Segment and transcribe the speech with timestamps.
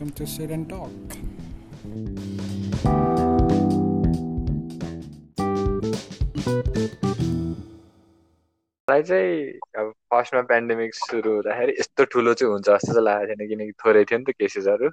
[0.00, 0.90] welcome to Sit and Talk.
[8.88, 13.48] मलाई चाहिँ अब फर्स्टमा पेन्डेमिक सुरु हुँदाखेरि यस्तो ठुलो चाहिँ हुन्छ जस्तो चाहिँ लागेको थिएन
[13.48, 14.88] किनकि थोरै थियो नि त केसेसहरू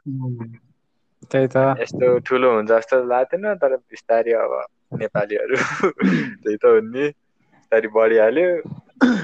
[1.32, 4.54] त्यही त। यस्तो ठुलो हुन्छ जस्तो लागेको थिएन तर बिस्तारै अब
[5.00, 5.56] नेपालीहरू
[6.44, 8.50] त्यही त हो नि। बिस्तारै बढिहाल्यो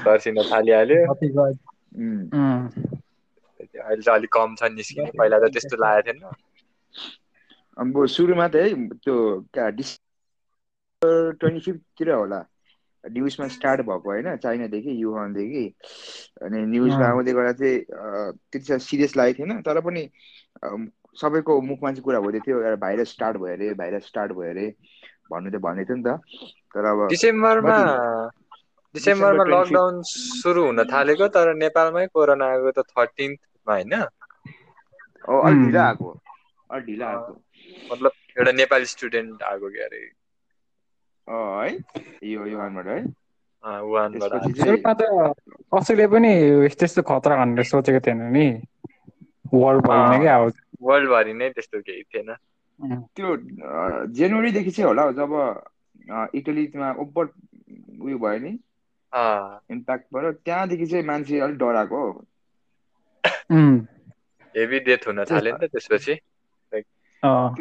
[0.08, 1.00] तर्सिन थालिहाल्यो।
[3.84, 6.20] अहिले चाहिँ अलिक कम छ निस्किने पहिला त त्यस्तो लागेको थिएन।
[7.76, 9.14] अब सुरुमा त है त्यो
[9.56, 12.40] डिसेम्बर ट्वेन्टी फिफ्थतिर होला।
[13.04, 15.64] न्युजमा स्टार्ट भएको होइन चाइनादेखि युहानदेखि।
[16.42, 17.78] अनि न्युजमा। आउँदै गर्दा चाहिँ
[18.50, 20.02] त्यति साह्रो सिरियस लागेको थिएन। तर पनि
[21.20, 24.66] सबैको मुखमा चाहिँ कुरा हुँदै थियो एउटा भाइरस स्टार्ट भयो अरे भाइरस स्टार्ट भयो अरे।
[25.30, 26.08] भन्नु त भन्दै थियो नि त।
[26.74, 27.76] तर अब डिसेम्बरमा?
[28.94, 32.86] डिसेम्बरमा डिसेम्बर 25 लकडाउन सुरु हुन थालेको तर नेपालमै कोरोना आएको त
[33.68, 35.66] थर्टिन्थमा होइन.
[35.66, 36.20] ढिलो आएको।
[36.80, 37.42] ढिलो आएको।
[37.92, 40.12] मतलब एउटा नेपाली स्टुडेन्ट आएको के अरे।
[41.28, 41.78] है?
[42.28, 42.44] यो
[42.80, 43.06] है?
[43.64, 45.02] सुरुमा त
[45.74, 46.32] कसैले पनि
[46.64, 48.62] यस्तो खतरा भनेर सोचेको थिएन नि?
[49.54, 50.38] वर्ल्डभरि नै क्या
[50.82, 52.34] वर्ल्डभरि नै त्यस्तो केही थिएन।
[53.16, 53.36] त्यो
[54.06, 55.64] जनवरीदेखि चाहिँ होला जब
[56.34, 57.24] इटलीमा ओभर
[58.02, 58.58] उयो भयो नि?
[59.12, 62.24] अँ, इम्प्याक्ट भयो त्यहाँदेखि चाहिँ मान्छे अलिक डराएको
[64.54, 66.12] हेभी डेथ हुन थाल्यो नि त त्यसपछि
[67.22, 67.54] अँ,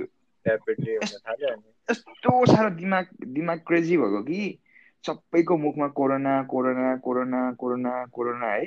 [0.45, 4.41] ऱ्यापिडली हुन थाल्यो अनि यस्तो साह्रो दिमाग दिमाग क्रेजी भएको कि
[5.03, 8.65] सबैको मुखमा corona corona corona corona corona है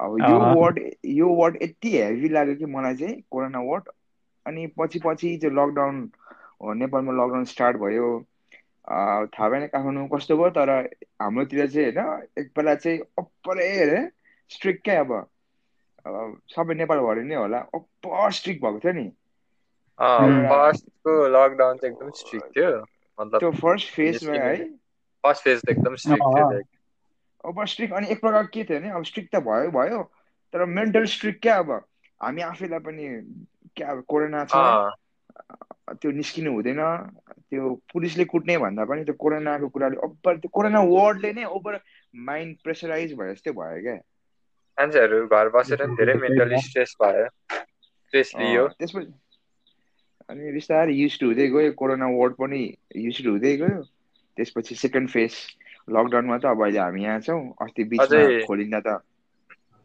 [0.00, 3.88] अब यो। वर्ड यो वर्ड यति हेभी लाग्यो कि मलाई चाहिँ कोरोना वर्ड
[4.46, 6.10] अनि पछि पछि चाहिँ लकडाउन
[6.78, 8.08] नेपालमा लकडाउन स्टार्ट भयो
[8.88, 10.70] अँ, थाहा भएन काठमाडौँ कस्तो भयो तर
[11.22, 14.00] हाम्रोतिर चाहिँ होइन एक बेला चाहिँ अप्परै अरे
[14.50, 15.28] स्ट्रिक्ट क्या अब अब
[16.06, 19.06] सबै नेपालभरि नै होला। अप्पर स्ट्रिक्ट भएको थियो नि.
[19.98, 22.70] फर्स्टको लकडाउन चाहिँ एकदम स्ट्रिक्ट थियो।
[23.18, 24.56] मतलब त्यो फर्स्ट फेजमा है।
[25.24, 26.46] फर्स्ट फेज त एकदम स्ट्रिक्ट थियो।
[27.44, 30.02] अब स्ट्रिक्ट अनि एक प्रकार के थियो भने अब स्ट्रिक्ट त भयो भयो।
[30.54, 31.70] तर मेन्टल स्ट्रिक्ट क्या अब?
[32.22, 33.06] हामी आफैलाई पनि
[33.76, 34.54] क्या अब कोरोना छ।
[36.02, 36.80] त्यो निस्किनु हुँदैन।
[37.50, 37.62] त्यो
[37.92, 41.80] पुलिसले कुट्ने भन्दा पनि त्यो कोरोनाको कुराले ओभर त्यो कोरोना वर्डले नै ओभर
[42.14, 43.96] माइन्ड प्रेसराइज भए जस्तै भयो क्या।
[44.78, 47.26] मान्छेहरू घर बसेर धेरै मेन्टली स्ट्रेस भयो
[48.02, 49.12] स्ट्रेस लियो त्यसपछि
[50.28, 52.60] अनि बिस्तारै युज टु हुँदै गयो कोरोना वर्ड पनि
[53.02, 53.82] युज टु हुँदै गयो
[54.36, 55.36] त्यसपछि सेकेन्ड फेज
[55.90, 58.98] लकडाउनमा त अब अहिले हामी यहाँ छौँ अस्ति बिचमा खोलिँदा त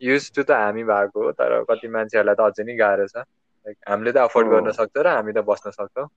[0.02, 3.26] युज टु त हामी भएको हो तर कति मान्छेहरूलाई त अझै नै गाह्रो छ
[3.66, 6.08] Like, हामीले त अफोर्ड। गर्न सक्छौँ र हामी त बस्न सक्छौँ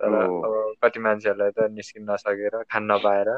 [0.00, 0.52] तर। अब
[0.84, 3.30] कति मान्छेहरूलाई त निस्किन नसकेर खान नपाएर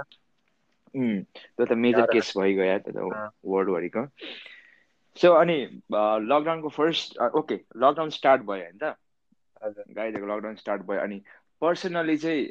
[1.54, 2.97] त्यो त मेजर। केस भइगयो त।
[3.47, 4.03] वर्ल्डभरिको
[5.20, 5.56] सो अनि
[5.92, 7.54] लकडाउनको फर्स्ट ओके
[7.84, 8.78] लकडाउन स्टार्ट भयो होइन?
[8.82, 11.20] त गाइजको लकडाउन स्टार्ट भयो अनि
[11.62, 12.44] पर्सनली चाहिँ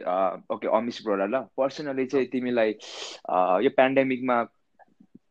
[0.55, 4.43] ओके अमिस ब्रोडा ल पर्सनली चाहिँ तिमीलाई अँ, यो पेन्डेमिकमा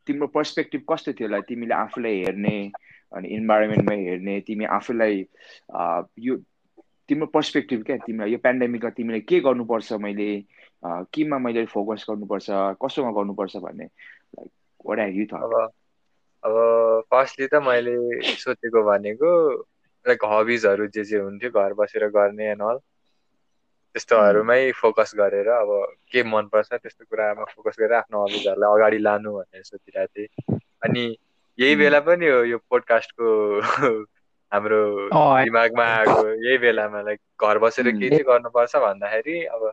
[0.07, 1.29] तिम्रो पर्सपेक्टिभ कस्तो थियो?
[1.29, 2.57] लाइक तिमीले आफूलाई हेर्ने
[3.13, 5.23] अनि इन्भाइरोमेन्टमा हेर्ने तिमी आफूलाई
[5.75, 6.37] अँ, यो
[7.09, 7.97] तिम्रो पर्सपेक्टिभ क्या?
[8.07, 10.31] तिमीलाई यो पेन्डेमिकमा तिमीले के गर्नुपर्छ मैले
[11.15, 12.47] केमा मैले फोकस गर्नुपर्छ
[12.85, 13.85] कसोमा गर्नुपर्छ भन्ने?
[13.85, 14.51] Like
[14.87, 15.71] what have you thought
[16.43, 16.55] अब
[17.11, 17.95] फर्स्टली त मैले
[18.37, 19.31] सोचेको भनेको
[20.07, 22.79] लाइक हबिजहरू जे जे हुन्थ्यो घर बसेर गर्ने एन्ड अल
[23.95, 25.71] त्यस्तोहरूमै फोकस गरेर अब
[26.13, 31.05] के मनपर्छ त्यस्तो कुरामा फोकस गरेर आफ्नो हबिजहरूलाई अगाडि लानु भनेर सोचिरहेको थिएँ अनि
[31.59, 31.77] यही.
[31.77, 33.27] बेला पनि हो यो पोडकास्टको
[34.53, 34.81] हाम्रो
[35.45, 37.91] दिमागमा आएको यही बेलामा लाइक घर बसेर.
[37.93, 39.71] के चाहिँ गर्नुपर्छ भन्दाखेरि अब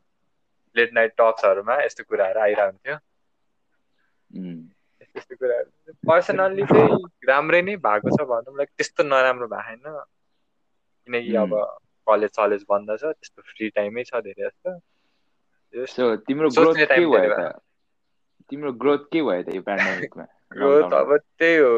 [0.75, 2.97] लेट नाइट टक्सहरूमा यस्तो कुराहरू आइरहन्थ्यो
[5.15, 10.03] त्यस्तो कुराहरू। पर्सनल्ली चाहिँ राम्रै नै भएको छ भनौँ लाइक त्यस्तो नराम्रो भएको छैन
[11.07, 11.51] किनकि अब
[12.07, 17.55] कलेज सलेज बन्द छ त्यस्तो फ्री टाइमै छ धेरै जस्तो। तिम्रो ग्रोथ के भयो त?
[18.49, 21.71] तिम्रो ग्रोथ के भयो त यो पेन्डेमिकमा ग्रोथ अब त्यही हो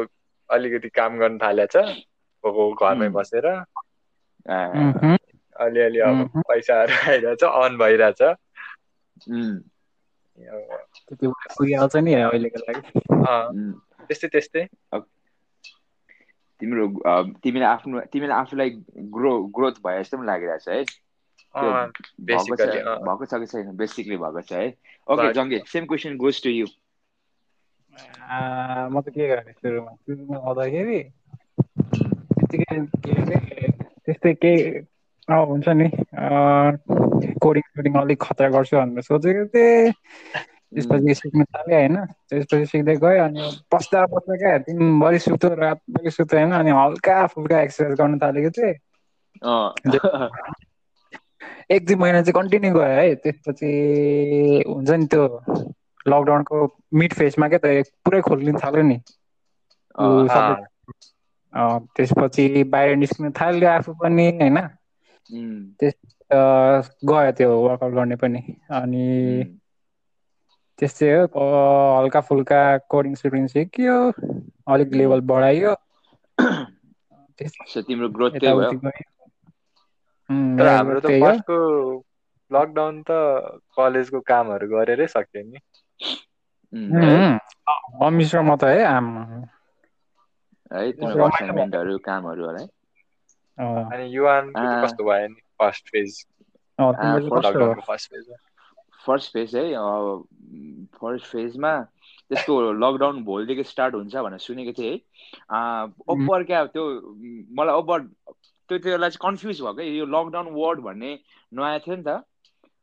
[0.50, 2.04] अलिकति काम गर्न थालेको छ
[2.44, 3.08] को को घरमै.
[3.16, 3.46] बसेर
[5.56, 8.22] अलिअलि अब। पैसाहरू आइरहेछ अन भइरहेछ।
[11.58, 13.72] पुगिहाल्छ नि अहिलेको लागि। अँ,
[14.08, 14.66] त्यस्तै त्यस्तै।
[16.60, 16.86] तिम्रो
[17.42, 20.84] तिमीले आफ्नो तिमीले आफूलाई ग्रो ग्रोथ भए जस्तो पनि लागिरहेछ है।
[23.04, 23.76] भएको छ कि छैन?
[23.76, 24.74] बेसिकली भएको छ है।
[25.08, 26.66] Okay Jange same question goes to you
[28.90, 29.92] म त के गर्ने सुरुमा?
[29.94, 31.00] सुरुमा आउँदाखेरि
[32.38, 33.38] त्यतिकै के अरे
[34.06, 34.78] त्यस्तै केही
[35.30, 35.88] हुन्छ नि।
[37.42, 39.92] कोडिङ सोडिङ अलिक खतरा गर्छु भनेर सोचेको थिएँ।
[40.68, 41.96] त्यसपछि सिक्नु थालेँ होइन
[42.28, 43.40] त्यसपछि सिक्दै गएँ अनि
[43.72, 48.74] बस्दा बस्दा क्या दिनभरि सुत्यो रातभरि सुत्यो होइन अनि हल्का फुल्का एक्सर्साइज गर्न थालेको थिएँ।
[51.70, 53.70] एक दुई महिना चाहिँ कन्टिन्यू गयो है त्यसपछि
[54.68, 55.24] हुन्छ नि त्यो
[56.08, 56.56] लकडाउनको
[56.94, 57.66] मिड फेजमा क्या त
[58.04, 58.98] पुरै खोलिनु थाल्यो नि।
[61.96, 64.68] त्यसपछि बाहिर निस्किनु थाल्यो आफू पनि होइन। अँ,
[66.30, 68.40] गयो त्यो वर्कआउट गर्ने पनि।
[68.72, 69.04] अनि
[70.78, 71.44] त्यस्तै हो
[71.94, 73.96] हल्का फुल्का कोडिङ सोडिङ सिक्यो
[74.68, 75.20] अलिक। लेभल
[77.66, 78.72] सो तिम्रो ग्रोथ त्यही भयो।
[80.58, 81.58] तर मेरो हाम्रो त फर्स्टको
[82.50, 83.18] लकडाउन त
[83.76, 85.64] कलेजको कामहरू गरेरै सक्यो नि।
[86.72, 87.12] उम्, है?
[87.12, 87.38] उम्,
[88.02, 89.06] अमिस र म त है आम।
[90.72, 92.68] है तिम्रो कामहरू होला है।
[93.92, 94.06] अनि
[94.56, 95.40] आ। कस्तो भयो नि?
[95.58, 96.24] फर्स्ट फेज
[99.06, 99.66] फर्स्ट फेज है
[101.00, 101.82] फर्स्ट फेजमा
[102.28, 104.94] त्यसको लकडाउन भोलिदेखि स्टार्ट हुन्छ भनेर सुनेको थिएँ
[105.52, 106.84] है ओभर क्या त्यो
[107.52, 111.18] मलाई ओभर त्यो त्यो बेला चाहिँ कन्फ्युज भयो क्या यो लकडाउन वर्ड भन्ने
[111.54, 112.22] नआएको थियो नि त।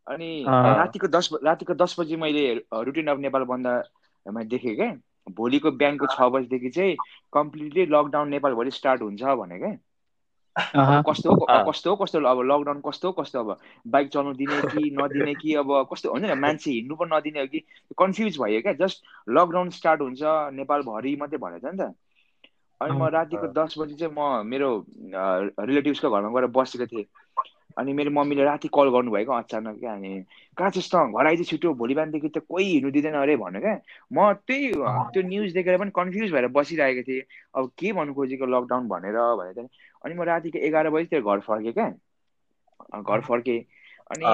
[0.07, 4.97] अनि अँ। रातिको दस रातिको दस बजी मैले रुटिन अफ नेपाल बन्दमा देखेँ क्या
[5.29, 6.95] भोलिको बिहानको छ बजीदेखि चाहिँ
[7.33, 9.77] कम्प्लिटली लकडाउन नेपालभरि स्टार्ट हुन्छ भने क्या
[11.09, 11.35] कस्तो।
[11.69, 15.55] कस्तो हो कस्तो अब लकडाउन कस्तो हो कस्तो अब बाइक चलाउनु दिने कि नदिने कि
[15.55, 17.59] अब कस्तो हुन्छ नि मान्छे हिँड्नु पनि नदिने हो कि?
[17.99, 20.19] कन्फ्युज भयो क्या जस्ट लकडाउन स्टार्ट हुन्छ
[20.55, 21.95] नेपालभरि मात्रै भनेको थियो नि त।
[22.81, 24.85] अनि म। रातिको दस बजी चाहिँ म मेरो
[25.59, 27.05] रिलेटिभ्सको घरमा गएर बसेको थिएँ।
[27.77, 30.23] अनि मेरो मम्मीले राति कल गर्नुभएको अचानक क्या अनि
[30.57, 30.95] कहाँ छस् त?
[30.95, 33.75] घर आइज छिटो भोलि बिहानदेखि त कोही हिँड्नु दिँदैन अरे भन्यो क्या।
[34.13, 34.71] म त्यही
[35.13, 37.21] त्यो न्युज देखेर पनि कन्फ्युज भएर बसिरहेको थिएँ।
[37.55, 39.67] अब के भन्नु खोजेको लकडाउन भनेर भनेर
[40.03, 41.89] अनि म रातिको एघार बजीतिर घर फर्केँ क्या।
[43.01, 43.59] घर फर्केँ।
[44.11, 44.25] अनि।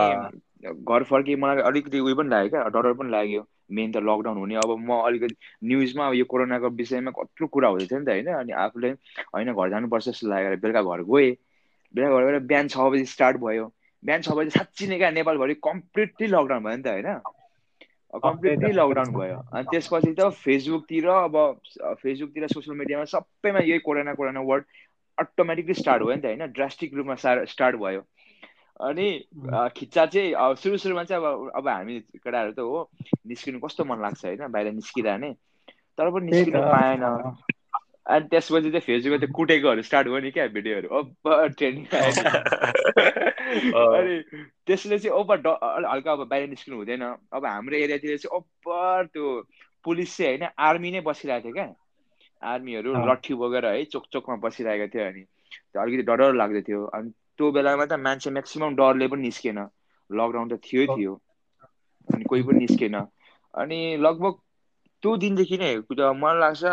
[0.63, 4.55] घर फर्केँ मलाई अलिकति उयो पनि लाग्यो क्या डर पनि लाग्यो। मेन त लकडाउन हुने।
[4.57, 8.27] अब म अलिकति न्युजमा अब यो कोरोनाको विषयमा कत्रो कुरा हुँदै थियो नि त होइन।
[8.35, 8.89] अनि आफूले
[9.33, 11.35] होइन घर जानुपर्छ जस्तो लागेर बेलुका घर गएँ।
[11.95, 13.65] बेलुका घर बिहान छ बजी स्टार्ट भयो।
[14.05, 17.19] बिहान छ बजी साँच्ची नै क्या नेपालभरि कम्प्लिटली लकडाउन भयो नि त होइन?
[18.19, 21.59] कम्प्लिटली लकडाउन भयो। अनि त्यसपछि त फेसबुकतिर अब
[22.01, 24.63] फेसबुकतिर सोसियल मिडियामा सबैमा यही corona corona word
[25.19, 26.45] automatically start भयो नि त होइन?
[26.45, 27.15] ड्रास्टिक रूपमा
[27.45, 28.01] स्टार्ट भयो।
[28.81, 29.07] अनि
[29.53, 32.89] अ, खिच्चा चाहिँ अब सुरु सुरुमा चाहिँ अब अब हामी केटाहरू त हो
[33.27, 34.47] निस्किनु कस्तो मन लाग्छ होइन?
[34.47, 35.33] बाहिर निस्किरहने।
[35.97, 37.03] तर पनि निस्किनु पाएन।
[38.05, 41.49] अनि त्यसपछि चाहिँ फेसबुकमा त्यो कुटेकोहरू स्टार्ट भयो नि क्या भिडियोहरू अब। अँ।
[43.97, 44.15] अनि
[44.67, 45.47] त्यसले चाहिँ ओभर ड
[45.91, 47.01] हल्का अब बाहिर निस्किनु हुँदैन
[47.33, 49.47] अब हाम्रो एरियातिर चाहिँ ओभर त्यो
[49.83, 51.73] पुलिस चाहिँ होइन आर्मी नै बसिरहेको थियो क्या
[52.43, 55.23] आर्मीहरू। लट्ठी बोकेर है चोक चोकमा बसिरहेको थियो अनि
[55.73, 59.59] त्यो अलिकति डर डर लाग्दै थियो अनि त्यो बेलामा त मान्छे म्याक्सिमम् डरले पनि निस्केन
[60.11, 61.13] लकडाउन त थियो थियो
[62.13, 62.95] अनि कोही पनि निस्केन
[63.53, 64.33] अनि लगभग
[65.01, 65.75] त्यो दिनदेखि नै
[66.13, 66.63] मलाई लाग्छ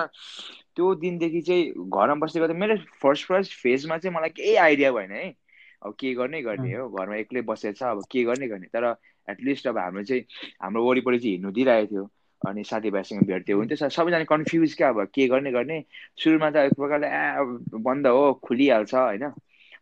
[0.79, 5.11] त्यो दिनदेखि चाहिँ घरमा बस्दै गर्दा मेरो फर्स्ट फर्स्ट फेजमा चाहिँ मलाई केही आइडिया भएन
[5.13, 5.35] है।
[5.83, 6.89] अब के गर्ने गर्ने हो?
[6.89, 8.67] घरमा एक्लै बसेको छ अब के गर्ने गर्ने?
[8.71, 8.85] तर
[9.31, 10.23] एटलिस्ट अब हाम्रो चाहिँ
[10.63, 12.05] हाम्रो वरिपरि चाहिँ हिँड्नु दिइरहेको थियो
[12.43, 15.83] अनि साथीभाइसँग भेट्थ्यो। हुन्थ्यो सबैजना कन्फ्युज क्या अब के गर्ने गर्ने?
[16.23, 19.29] सुरुमा त एक प्रकारले ए बन्द हो खुलिहाल्छ होइन।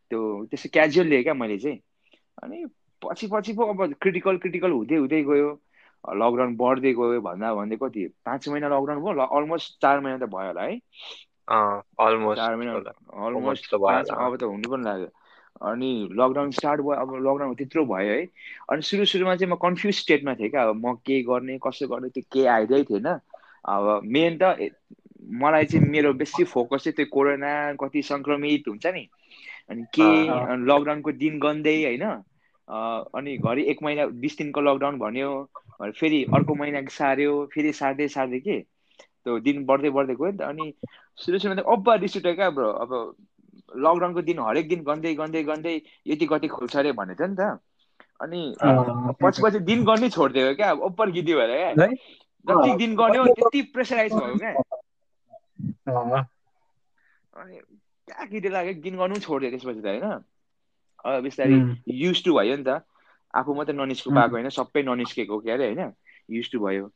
[0.09, 0.21] त्यो
[0.51, 1.79] त्यस्तो क्याजुअल लिएँ क्या मैले चाहिँ।
[2.43, 2.65] अनि
[3.03, 5.49] पछि पछि पो अब क्रिटिकल क्रिटिकल हुँदै हुँदै गयो।
[6.07, 9.27] लकडाउन बढ्दै गयो भन्दा भन्दै कति पाँच महिना लकडाउन भयो?
[9.39, 10.79] अलमोस्ट चार महिना त भयो होला है।
[12.37, 12.73] चार महिना
[13.27, 15.09] अलमोस्ट। अब त हुनु पनि लाग्यो।
[15.63, 18.25] अनि लकडाउन स्टार्ट भयो अब लकडाउन त्यत्रो भयो है।
[18.73, 22.09] अनि सुरु सुरुमा चाहिँ म कन्फ्युज स्टेटमा थिएँ क्या। अब म के गर्ने कसो गर्ने
[22.11, 23.07] त्यो केही आइडियै थिएन।
[23.65, 24.71] अब मेन त
[25.43, 27.53] मलाई चाहिँ मेरो बेसी फोकस चाहिँ त्यो कोरोना
[27.83, 29.09] कति सङ्क्रमित हुन्छ नि।
[29.71, 30.09] अनि के
[30.67, 32.05] लकडाउनको दिन गन्दै होइन।
[33.15, 35.31] अनि घरि एक महिना बिस दिनको लकडाउन भन्यो।
[35.81, 38.61] फेरि अर्को महिना सार्यो फेरि सार्दै सार्दै के?
[39.25, 40.73] त्यो दिन बढ्दै बढ्दै गयो नि त। अनि
[41.19, 42.91] सुरु सुरुमा त अब्बा रिस उठ्यो क्या ब्रो। अब
[43.77, 45.75] लकडाउनको दिन हरेक दिन गन्दै गन्दै गन्दै
[46.07, 47.59] यति कति खोल्छ अरे भनेको थियो नि त।
[48.21, 48.41] अनि
[49.23, 51.87] पछि पछि दिन गर्नै छोडिदियो क्या। अब ओभर गिदी भएर क्या?
[52.47, 54.53] जति दिन गर्यो त्यति प्रेसराइज भयो क्या।
[57.37, 57.59] अनि
[58.09, 60.25] क्या गिदी लाग्यो। दिन गर्नु छोडिदियो त्यसपछि त होइन।
[61.05, 61.57] अब बिस्तारै
[62.03, 62.83] युज टु भयो नि त।
[63.37, 64.11] आफू मात्रै ननिस्कु.
[64.11, 65.93] पाएको होइन सबै ननिस्केको के अरे होइन?
[66.31, 66.87] युज टु भयो।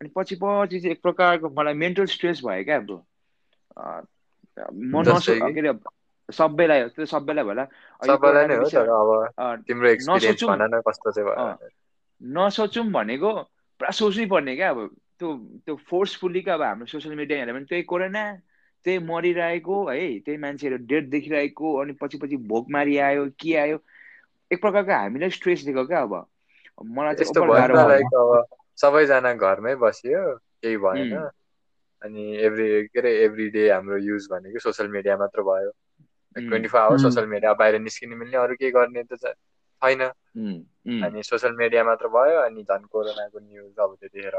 [0.00, 2.90] अनि पछि पछि चाहिँ एक प्रकारको मलाई मेन्टल स्ट्रेस भयो क्या अब।
[4.74, 5.60] म नसो कि?
[5.60, 5.72] अरे
[6.32, 7.64] सबैलाई त्यो सबैलाई भयो होला
[12.22, 13.32] नसोचौँ। भनेको
[13.80, 14.88] पुरा सोच्नै पर्ने क्या अब।
[15.20, 15.28] त्यो
[15.66, 18.22] त्यो फोर्सफुल्ली क्या अब हाम्रो सोसियल मिडिया हेऱ्यो भने त्यही कोरोना
[18.84, 23.76] त्यही मरिरहेको है त्यही मान्छेहरू डेड देखिरहेको अनि पछि पछि भोकमारी आयो के आयो
[24.52, 26.14] एक प्रकारको हामीलाई स्ट्रेस दिएको क्या अब।
[26.80, 28.42] मलाई चाहिँ
[28.80, 31.12] सबैजना घरमै बसियो केही भएन।
[32.02, 35.70] अनि एभ्री के अरे एभ्री डे हाम्रो युज भनेको सोसियल मिडिया मात्र भयो।
[36.36, 37.02] Twenty four hour um.
[37.02, 39.14] Social media बाहिर निस्किनु मिल्ने अरू केही गर्ने त
[39.82, 40.02] छैन.
[41.04, 44.36] अनि सोसियल मिडिया मात्र भयो अनि झन् कोरोनाको न्युज अब त्यतिखेर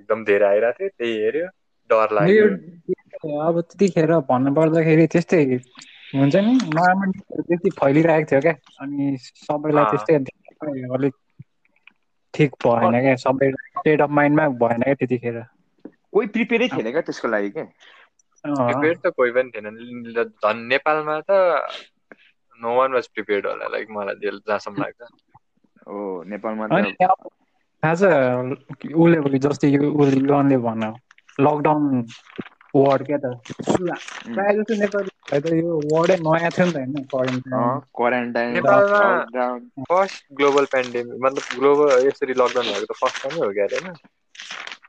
[0.00, 1.46] एकदम धेरै आइरहेको थियो त्यही हेऱ्यो
[1.90, 2.46] डर लाग्यो।
[3.48, 5.44] अब त्यतिखेर भन्नु पर्दाखेरि त्यस्तै
[6.18, 6.54] हुन्छ नि?
[6.74, 10.14] महामारी त्यति फैलिरहेको थियो क्या। अनि सबैलाई। त्यस्तै
[10.94, 11.14] अलिक
[12.34, 15.42] ठिक भएन क्या। सबै स्टेट अफ माइन्डमा भएन क्या त्यतिखेर।
[16.12, 17.60] कोही प्रिपेयरै थिएन क्या त्यसको लागि के?
[17.60, 19.66] अँ। प्रिपेयर्ड त कोही पनि थिएन।
[20.44, 21.30] झन् नेपालमा त
[22.60, 25.00] नो वान वाज प्रिपेयर्ड होला लाइक मलाई जहाँसम्म लाग्छ।
[25.88, 28.04] हो नेपालमा थाहा छ
[28.94, 30.82] उसले भने जस्तै यो उसले भन
[31.40, 32.02] लकडाउन
[32.78, 33.32] वर्ड क्या त
[34.28, 37.40] प्रायः जस्तो नेपाली त यो वर्डै नयाँ थियो नि त होइन
[39.82, 43.96] फर्स्ट ग्लोबल पेन्डेमिक मतलब ग्लोबल यसरी लकडाउन भएको त फर्स्ट टाइमै हो क्या अरे होइन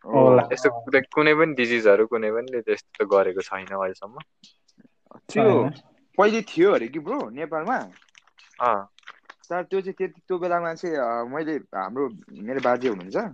[0.06, 4.26] होला। यस्तो कुनै- पनि डिजिजहरू कुनै पनि त्यस्तो गरेको छैन अहिलेसम्म।
[5.30, 5.46] त्यो
[6.18, 7.80] पहिले थियो अरे कि ब्रो नेपालमा?
[8.60, 8.88] अँ।
[9.50, 12.08] तर त्यो चाहिँ त्यति त्यो बेलामा चाहिँ मैले हाम्रो
[12.44, 13.26] मेरो बाजे हुनुहुन्छ।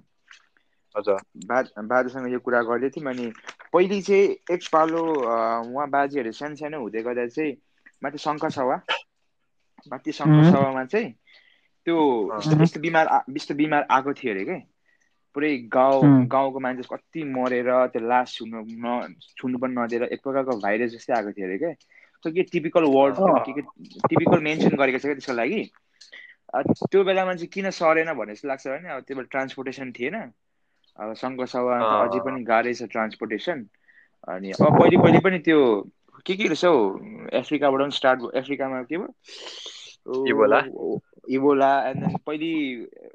[0.95, 1.57] हजुर। बा
[1.87, 3.27] बाजेसँग यो कुरा गर्दै थियौँ अनि
[3.73, 7.53] पहिले चाहिँ एकपालो अँ, उहाँ बाजेहरू सानो सानो हुँदै गर्दा चाहिँ
[8.03, 8.75] माथि शङ्खसभा
[9.91, 11.09] माथि शङ्खसभामा चाहिँ
[11.87, 11.97] त्यो
[12.61, 14.57] यस्तो बिमार यस्तो बिमार आएको थियो अरे के?
[15.35, 16.25] पुरै गाउँ.
[16.29, 21.13] गाउँको मान्छे कति मरेर त्यो लास छुनु न छुनु पनि नदिएर एक प्रकारको भाइरस जस्तै
[21.17, 21.73] आएको थियो अरे के?
[22.23, 23.15] त्यो के टिपिकल वर्ड।
[23.45, 23.61] के के
[24.07, 25.61] टिपिकल मेन्सन गरेको छ क्या त्यसको लागि?
[26.91, 30.15] त्यो बेलामा चाहिँ किन सरेन भन्ने जस्तो लाग्छ भने अब त्यो बेला ट्रान्सपोर्टेसन थिएन।
[30.99, 33.65] अब सङ्घसभा त अँ। अझै पनि गाह्रै छ ट्रान्सपोर्टेसन।
[34.27, 35.59] अनि अब पहिले पहिले पनि त्यो
[36.25, 36.75] के के रहेछ हौ?
[37.39, 39.09] अफ्रिकाबाट पनि स्टार्ट भयो। अफ्रिकामा के भयो?
[40.29, 40.59] इबोला?
[41.35, 42.49] इबोला एन्ड देन पहिले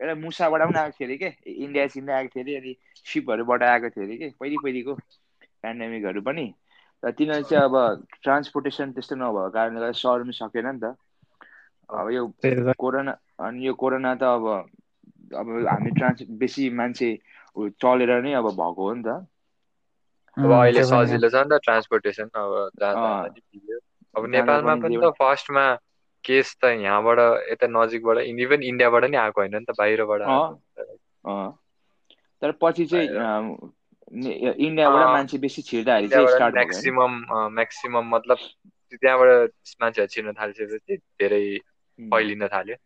[0.03, 1.31] एउटा मुसाबाट पनि आएको थियो अरे के?
[1.65, 2.73] इन्डिया सिन्डिया आएको थियो अरे अनि
[3.07, 4.29] सिपहरूबाट आएको थियो अरे के?
[4.41, 4.95] पहिले पहिलेको
[5.63, 6.47] पेन्डेमिकहरू पनि।
[7.03, 10.97] र तिनीहरू चाहिँ अब ट्रान्सपोर्टेसन त्यस्तो नभएको कारणले गर्दा सर्नु सकेन नि त।
[11.89, 12.23] अब यो।
[12.75, 14.45] कोरोना अनि यो कोरोना त अब
[15.39, 17.09] अब हामी ट्रान्स बेसी मान्छे
[17.83, 19.09] चलेर नै अब भएको हो नि त
[20.37, 22.53] अब अहिले। सजिलो छ नि त ट्रान्सपोर्टेसन अब
[24.15, 25.65] अब नेपालमा पनि त फर्स्टमा
[26.25, 27.19] केस त यहाँबाट
[27.53, 30.23] यता नजिकबाट इभन इन्डियाबाट नि आएको होइन नि त बाहिरबाट।
[32.43, 33.09] तर पछि चाहिँ
[34.59, 36.55] इन्डियाबाट। मान्छे बेसी छिर्दाखेरि चाहिँ स्टार्ट?
[36.55, 37.13] म्याक्सिमम
[37.55, 38.39] म्याक्सिमम मतलब
[38.93, 39.51] त्यहाँबाट
[39.83, 41.43] मान्छेहरू छिर्न थालिसकेपछि धेरै.
[41.99, 42.77] फैलिन थाल्यो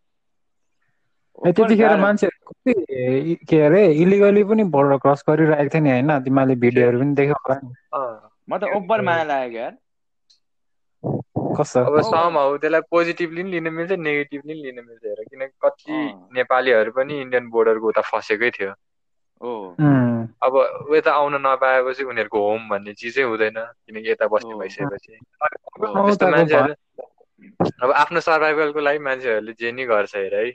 [1.39, 6.11] त्यतिखेर मान्छेहरू कति के अरे इलिगली पनि बोर्डर क्रस गरिरहेको थियो नि होइन?
[6.25, 7.71] तिमीहरूले भिडियोहरू पनि देख्यौ होला नि।
[8.49, 9.75] म त ओभर माया लागेको यार।
[11.59, 11.81] कस्तो?
[11.81, 15.93] अब सम हौ त्यसलाई पोजिटिभली पनि लिन मिल्छ नेगेटिभली पनि लिन मिल्छ हेर। किनकि कति।
[16.37, 18.73] नेपालीहरू पनि इन्डियन बोर्डरको उता फँसेकै थियो।
[20.47, 20.53] अब
[20.95, 25.13] यता आउन नपाएपछि उनीहरूको होम भन्ने चिजै हुँदैन किनकि यता बस्ने। भइसकेपछि।
[27.83, 30.51] अब आफ्नो सर्भाइभलको लागि मान्छेहरूले जे नि गर्छ हेर है।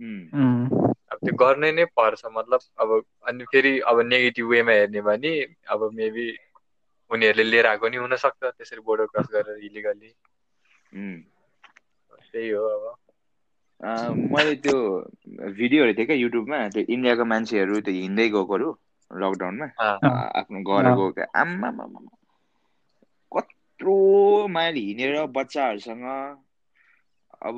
[0.00, 2.90] अब त्यो गर्नै नै पर्छ मतलब अब
[3.28, 5.32] अनि फेरि अब नेगेटिभ वेमा हेर्ने भने
[5.68, 6.26] अब मेबी
[7.10, 10.10] उनीहरूले लिएर आएको नि हुनसक्छ त्यसरी बोर्डर क्रस गरेर इलिगल्ली
[10.92, 11.20] उम्.
[12.32, 12.84] त्यही हो अब।
[14.32, 14.76] मैले त्यो
[15.52, 18.68] भिडियोहरू थिएँ क्या युट्युबमा त्यो इन्डियाको मान्छेहरू त्यो हिँड्दै गएकोहरू
[19.10, 19.66] लकडाउनमा
[20.40, 21.68] आफ्नो घर। गएको आम्मा
[23.32, 23.96] कत्रो
[24.48, 26.04] माइल हिँडेर बच्चाहरूसँग
[27.42, 27.56] अब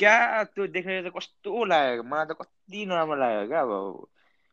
[0.00, 2.02] क्या त्यो देखेर त कस्तो लाग्यो?
[2.02, 4.06] मलाई त कति नराम्रो लाग्यो क्या अब।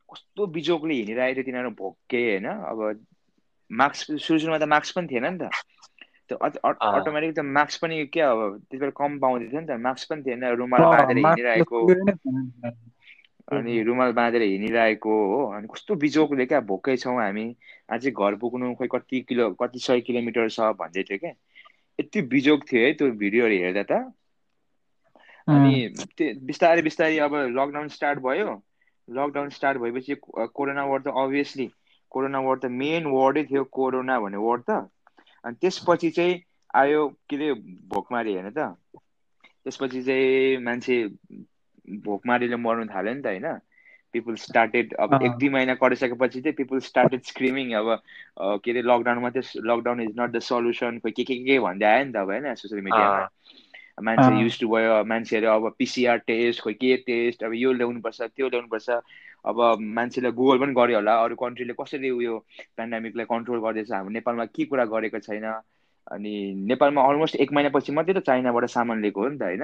[0.10, 2.48] कस्तो बिजोकले हिँडिरहेको थियो तिनीहरू भोके होइन?
[2.72, 3.06] अब
[3.72, 5.50] मास्क सुरु सुरुमा त मास्क पनि थिएन नि त।
[6.30, 10.10] त्यो। अटोमेटिक त मास्क पनि के अब त्यति बेला कम पाउँदै थियो नि त। मास्क
[10.10, 11.80] पनि थिएन रुमाल बाँधेर हिँडिरहेको।
[13.56, 17.46] अनि रुमाल बाँधेर हिँडिरहेको हो। अनि कस्तो बिजोकले क्या भोकै छौँ हामी।
[17.90, 21.34] अझै घर पुग्नु खोइ कति किलो कति सय किलोमिटर छ भन्दै थियो क्या।
[22.00, 24.02] यति बिजोक थियो है त्यो भिडियोहरू हेर्दा त।
[25.48, 25.74] अनि
[26.44, 28.54] बिस्तारै बिस्तारै अब लकडाउन स्टार्ट भयो।
[29.08, 31.68] लकडाउन स्टार्ट भएपछि कोरोना वर्ड त अभियसली
[32.12, 34.80] कोरोना वर्ड त मेन वर्डै थियो कोरोना भन्ने वर्ड त।
[35.44, 36.36] अनि त्यसपछि चाहिँ
[36.74, 37.54] आयो के अरे
[37.90, 38.70] भोकमारी होइन त।
[39.66, 40.96] त्यसपछि चाहिँ मान्छे
[42.04, 43.48] भोकमारीले मर्नु थाल्यो नि त होइन।
[44.14, 47.90] पिपुल स्टार्टेड अब। एक दुई महिना कटिसकेपछि चाहिँ पिपुल स्टार्टेड स्क्रिमिङ अब
[48.64, 52.06] के अरे लकडाउन मात्रै lockdown is not the solution खोइ के के के भन्दै आयो
[52.06, 53.22] नि त अब होइन सोसियल मिडियामा
[54.04, 58.50] मान्छे। युज टु भयो मान्छेहरू अब पिसिआर टेस्ट खोइ के टेस्ट अब यो ल्याउनुपर्छ त्यो
[58.50, 58.90] ल्याउनुपर्छ।
[59.46, 62.38] अब मान्छेले गुगल पनि गर्यो होला अरू कन्ट्रीले कसरी उयो
[62.78, 65.46] पेन्डामिकलाई कन्ट्रोल गर्दैछ हाम्रो नेपालमा के कुरा गरेको छैन।
[66.12, 66.34] अनि
[66.68, 69.64] नेपालमा अलमोस्ट एक महिनापछि मात्रै त चाइनाबाट सामान लिएको हो नि त होइन?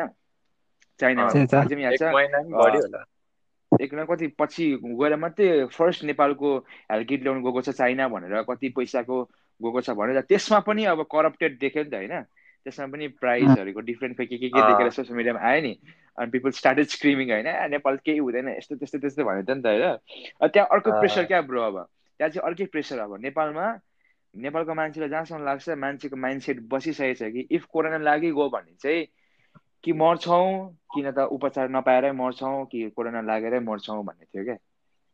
[1.02, 6.58] याद एक महिना नि कति पछि गएर मात्रै फर्स्ट नेपालको
[6.92, 9.24] हेल्थ किट ल्याउनु गएको छ चाइना भनेर कति पैसाको
[9.62, 12.26] गएको छ भनेर त्यसमा पनि अब करप्टेड देख्यो नि त होइन?
[12.66, 15.74] त्यसमा पनि प्राइजहरूको डिफ्रेन्ट के के के देखेर सोसियल मिडियामा आयो नि।
[16.18, 19.68] अनि पिपल स्टार्टेड स्क्रिमिङ होइन नेपाल केही हुँदैन यस्तो त्यस्तो त्यस्तो भन्यो त नि त
[19.68, 21.78] होइन। त्यहाँ अर्को प्रेसर क्या ब्रो अब?
[22.20, 23.68] त्यहाँ चाहिँ अर्कै प्रेसर अब। नेपालमा
[24.34, 29.06] नेपालको मान्छेलाई जहाँसम्म लाग्छ मान्छेको माइन्डसेट बसिसकेको छ कि इफ कोरोना लागिगयो भने चाहिँ
[29.84, 30.48] कि मर्छौँ
[30.94, 34.56] किन त उपचार नपाएरै मर्छौँ कि कोरोना लागेरै मर्छौँ भन्ने थियो क्या।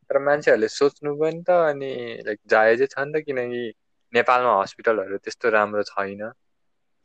[0.09, 1.91] तर मान्छेहरूले सोच्नु पनि त अनि
[2.27, 3.63] लाइक जायजै छ नि त किनकि
[4.13, 6.21] नेपालमा हस्पिटलहरू त्यस्तो राम्रो छैन।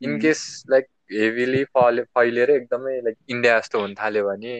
[0.03, 4.55] इनकेस लाइक हेभिली फले फैलिएर एकदमै लाइक इन्डिया जस्तो हुन थाल्यो भने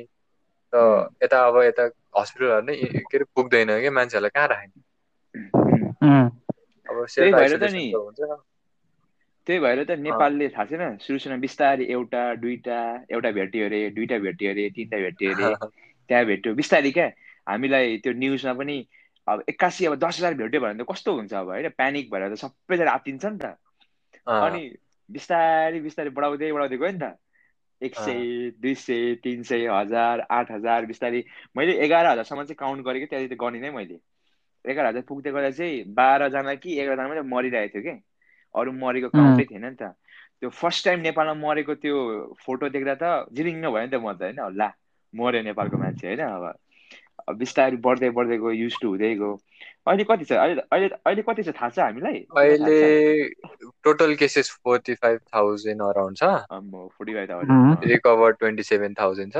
[0.73, 0.83] त
[1.23, 4.83] यता अब यता हस्पिटलहरू नै के अरे पुग्दैन कि मान्छेहरूलाई कहाँ राख्ने?
[6.87, 7.85] अब त्यही भएर त नि
[9.47, 12.77] त्यही भएर त नेपालले थाहा छैन सुरु सुरुमा बिस्तारै एउटा दुईवटा
[13.09, 15.47] एउटा भेट्यो अरे दुईवटा भेट्यो अरे तिनवटा भेट्यो अरे
[16.09, 17.07] त्यहाँ भेट्यो। बिस्तारै क्या?
[17.47, 18.77] हामीलाई त्यो न्युजमा पनि
[19.27, 21.69] अब एक्कासी अब दस हजार भेट्यो भने त कस्तो हुन्छ अब होइन?
[21.77, 23.55] प्यानिक भएर त सबैजना आत्तिन्छ नि त।
[24.41, 24.61] अनि
[25.13, 27.13] बिस्तारै बिस्तारै बढाउँदै बढाउँदै गयो नि त।
[27.81, 31.23] एक सय दुई सय तिन सय हजार आठ हजार बिस्तारै।
[31.55, 33.99] मैले एघार हजारसम्म चाहिँ काउन्ट गरेको त्यहाँदेखि गर्ने नै मैले।
[34.65, 37.95] एघार हजार पुग्दै गर्दा चाहिँ बाह्रजना कि एघारजना मात्रै मरिरहेको थियो कि?
[38.55, 39.91] अरू मरेको काउन्टै थिएन नि त।
[40.39, 41.97] त्यो फर्स्ट टाइम नेपालमा मरेको त्यो
[42.45, 44.39] फोटो देख्दा त जिरिङ्ग भयो नि त म त होइन?
[44.55, 44.69] ला
[45.13, 46.21] मऱ्यो नेपालको मान्छे होइन?
[46.29, 46.43] अब
[47.39, 49.31] बिस्तारै बढ्दै बढ्दै गयो युज टु हुँदै गयो।
[49.87, 50.31] अहिले कति छ?
[50.33, 52.19] अहिले अहिले अहिले कति छ थाहा छ हामीलाई?
[52.37, 52.77] अहिले
[53.83, 56.23] total cases forty five thousand around छ।
[56.97, 59.37] Forty five thousand recover twenty seven thousand छ।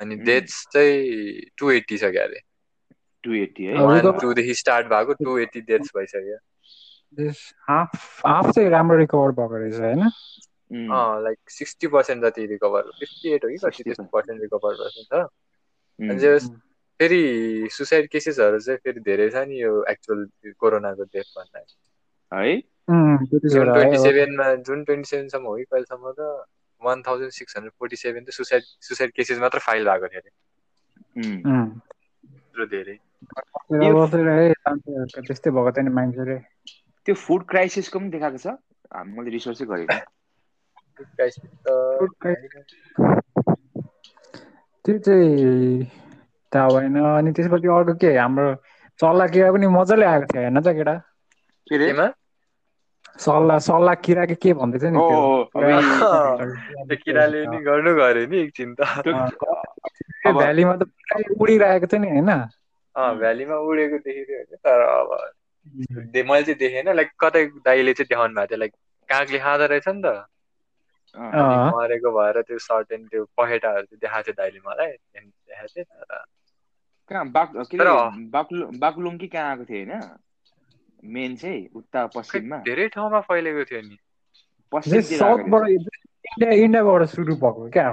[0.00, 0.96] अनि डेथ्स चाहिँ
[1.58, 2.40] टु एट्टी छ क्या अरे
[3.24, 6.38] टु एट्टी है वान टूदेखि स्टार्ट भएको टु एट्टी डेथ्स भइसक्यो।
[7.68, 7.90] हाफ
[8.26, 10.02] हाफ चाहिँ राम्रो रिकभर भएको रहेछ होइन?
[11.24, 16.50] लाइक सिक्सटी पर्सेन्ट जति रिकभर फिफ्टी एट हो कि कति त्यस्तो पर्सेन्ट रिकभर भएको छ।
[17.02, 20.26] फेरि सुसाइड केसेसहरू चाहिँ फेरि धेरै छ नि यो एक्चुअल
[20.58, 21.64] कोरोनाको डेथ भन्दा है
[23.46, 26.44] जुन ट्वेन्टी सेभेनमा जुन ट्वेन्टी सेभेनसम्म हो कि कहिलेसम्म त
[26.82, 30.30] one thousand six hundred forty seven त सुसाइड सुसाइड केसेस मात्र फाइल भएको थियो अरे
[32.66, 32.98] धेरै
[35.20, 36.38] त्यस्तै भएको थियो नि मान्छेले
[37.06, 38.46] त्यो फुड क्राइसिसको पनि देखाएको छ
[39.08, 39.94] मैले रिसर्चै गरेको
[44.84, 46.11] त्यो चाहिँ
[46.54, 48.54] थाहा भएन अनि त्यसपछि अर्को के हाम्रो
[49.00, 50.94] सल्लाह किरा पनि मजाले आएको थियो होइन त केटा?
[51.70, 52.06] केमा?
[53.18, 54.98] सल्लाह सल्लाह किरा के के भन्दै थियो नि
[57.04, 58.80] किराले नि गर्नु गऱ्यो नि एकछिन त।
[60.38, 60.82] भ्यालीमा त
[61.40, 62.30] उडिरहेको थियो नि होइन?
[63.20, 65.32] भ्यालीमा उडेको देखिथियो तर अब
[66.12, 68.72] मैले चाहिँ देखेन लाइक कतै दाइले चाहिँ देखाउनु भएको थियो लाइक
[69.08, 70.06] कागले खाँदो रहेछ नि त।
[71.72, 76.24] मरेको भएर त्यो सर्टेन त्यो पखेटाहरू चाहिँ देखाएको थियो दाइले मलाई देखाएको थियो तर
[77.12, 79.92] कहाँ बाक कि कहाँ आएको थियो होइन?
[81.04, 83.96] मेन चाहिँ उत्तर पश्चिममा। धेरै ठाउँमा फैलेको थियो नि।
[86.32, 87.88] इन्डियाबाट सुरु भएको क्या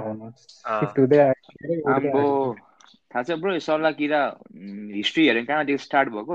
[1.90, 2.22] आम्बो
[3.12, 4.20] थाहा छ ब्रो सल्लाह किरा
[4.94, 6.34] हिस्ट्री हेरेर कहाँदेखि स्टार्ट भएको?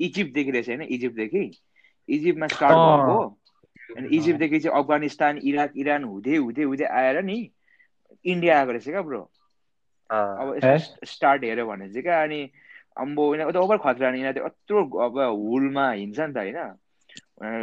[0.00, 1.44] इजिप्टदेखि रहेछ होइन इजिप्टदेखि।
[2.08, 3.18] इजिप्टमा स्टार्ट भएको।
[3.96, 7.38] अनि इजिप्टदेखि चाहिँ अफगानिस्तान इराक इरान हुँदै हुँदै हुँदै आएर नि
[8.24, 9.22] इन्डिया आएको रहेछ क्या ब्रो।
[10.10, 10.58] अब
[11.04, 12.40] स्टार्ट हेऱ्यो भने चाहिँ क्या अनि
[12.96, 16.58] अम्बो यिनीहरू ओभर खतरा नि यिनीहरू यत्रो अब हुलमा हिँड्छ नि त होइन।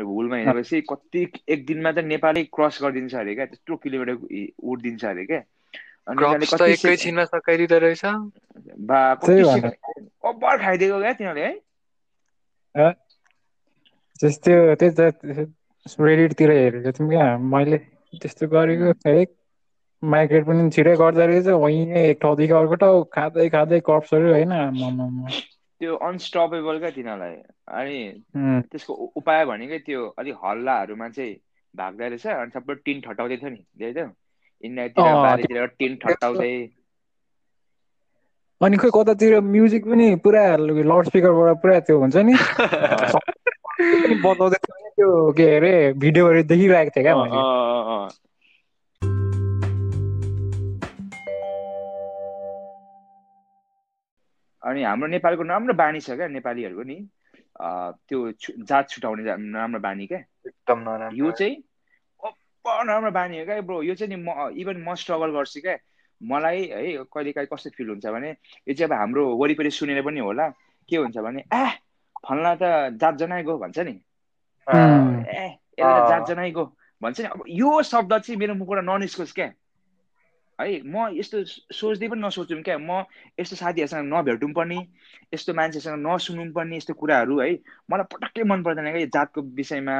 [0.08, 4.16] हुलमा हिँडेपछि कति एक दिनमा त नेपालै क्रस गरिदिन्छ अरे क्या त्यत्रो किलोमिटर
[4.64, 5.42] उठिदिन्छ अरे क्या।
[6.74, 8.06] एकैछिनमा सकाइदिँदो रहेछ।
[10.26, 11.54] ओभर खाइदिएको क्या तिनीहरूले है?
[14.20, 15.02] त्यस्तो त्यही त
[16.02, 17.78] रेडिटतिर हेरेको थियौँ क्या। मैले
[18.22, 19.16] त्यस्तो गरेको है
[20.04, 24.52] माइग्रेट पनि छिटै गर्दो रहेछ। वहीँ एक ठाउँदेखि अर्को ठाउँ खाँदै खाँदै कप्सहरू होइन।
[25.80, 27.36] त्यो अनस्टपेबल क्या तिनीहरूलाई।
[27.68, 28.24] अनि
[28.72, 31.36] त्यसको उपाय भनेकै त्यो अलिक हल्लाहरूमा चाहिँ
[31.76, 34.10] भाग्दो रहेछ। अनि सबै टिन ठटाउँदै थियो नि। त्यही
[34.64, 36.68] इन्डियातिर टिन ठटाउँदै
[38.62, 42.34] अनि खोइ कतातिर म्युजिक पनि पुरा लाउड स्पिकरबाट पुरा त्यो हुन्छ नि।
[44.24, 44.58] बताउँदै
[44.90, 47.16] त्यो के अरे भिडियोहरू देखिरहेको थिएँ क्या
[54.64, 56.98] अनि हाम्रो नेपालको राम्रो बानी छ क्या नेपालीहरूको नि
[58.08, 58.20] त्यो
[58.64, 60.80] जात छुटाउने राम्रो बानी क्या। एकदम
[61.16, 61.56] यो चाहिँ
[62.66, 65.78] राम्रो बानी हो क्या ब्रो। यो चाहिँ नि म इभन म स्ट्रगल गर्छु क्या।
[66.22, 70.20] मलाई है कहिले काहीँ कस्तो फिल हुन्छ भने यो चाहिँ अब हाम्रो वरिपरि सुनेर पनि
[70.20, 70.48] होला।
[70.90, 71.66] के हुन्छ भने ए
[72.24, 73.94] फल्ना त जात जनाइगयो भन्छ नि।
[74.68, 75.46] ए
[75.80, 76.66] यसलाई जात जनाइगयो
[77.02, 79.48] भन्छ नि। अब यो शब्द चाहिँ मेरो मुखबाट ननिस्कोस् क्या।
[80.62, 83.04] है म यस्तो सोच्दै पनि नसोचौँ क्या। म
[83.40, 84.78] यस्तो साथीहरूसँग नभेटौँ पनि
[85.34, 87.52] यस्तो मान्छेसँग नसुनौँ पनि यस्तो कुराहरू है।
[87.92, 89.98] मलाई पटक्कै मन पर्दैन क्या जातको विषयमा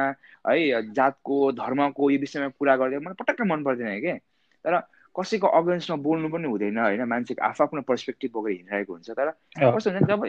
[0.48, 4.16] है जातको धर्मको यो विषयमा कुरा गर्दै मलाई पटक्कै मन पर्दैन क्या।
[4.64, 4.80] तर
[5.14, 10.06] कसैको अगेन्स्टमा बोल्नु पनि हुँदैन होइन। मान्छेको आफ्नो पर्सपेक्टिभ बोकेर हिँडिरहेको हुन्छ। तर कस्तो हुन्छ
[10.10, 10.22] जब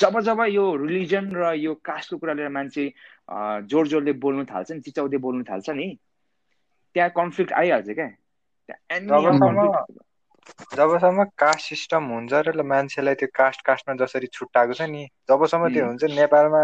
[0.00, 2.84] जब जब यो रिलिजन र यो कास्टको कुरा लिएर मान्छे
[3.70, 5.86] जोड जोडले बोल्नु थाल्छ नि चिचाउँदै बोल्नु थाल्छ नि
[6.94, 8.08] त्यहाँ कन्फ्लिक्ट आइहाल्छ क्या।
[8.70, 9.70] जबसम्म
[10.76, 15.86] जबसम्म कास्ट सिस्टम हुन्छ र मान्छेलाई त्यो कास्ट कास्टमा जसरी छुट्टाएको छ नि जबसम्म त्यो
[15.86, 16.62] हुन्छ नेपालमा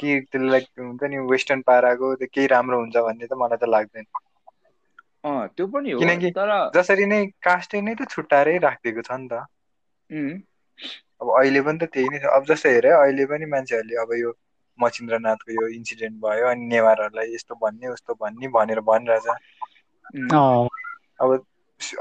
[0.00, 4.06] के त्यसलाई हुन्छ नि वेस्टर्न पाराको त्यो केही राम्रो हुन्छ भन्ने त मलाई त लाग्दैन।
[5.56, 6.30] त्यो पनि हो किनकि
[6.76, 9.34] जसरी नै कास्टै नै त छुट्टाएरै राखिदिएको छ नि त।
[11.22, 14.30] अब अहिले पनि त त्यही नै छ। अब जस्तो हेरे अहिले पनि मान्छेहरूले अब यो
[14.78, 19.26] मचिन्द्रनाथको यो इन्सिडेन्ट भयो अनि नेवारहरूलाई यस्तो भन्ने उस्तो भन्ने भनेर भनिरहेछ।
[21.22, 21.30] अब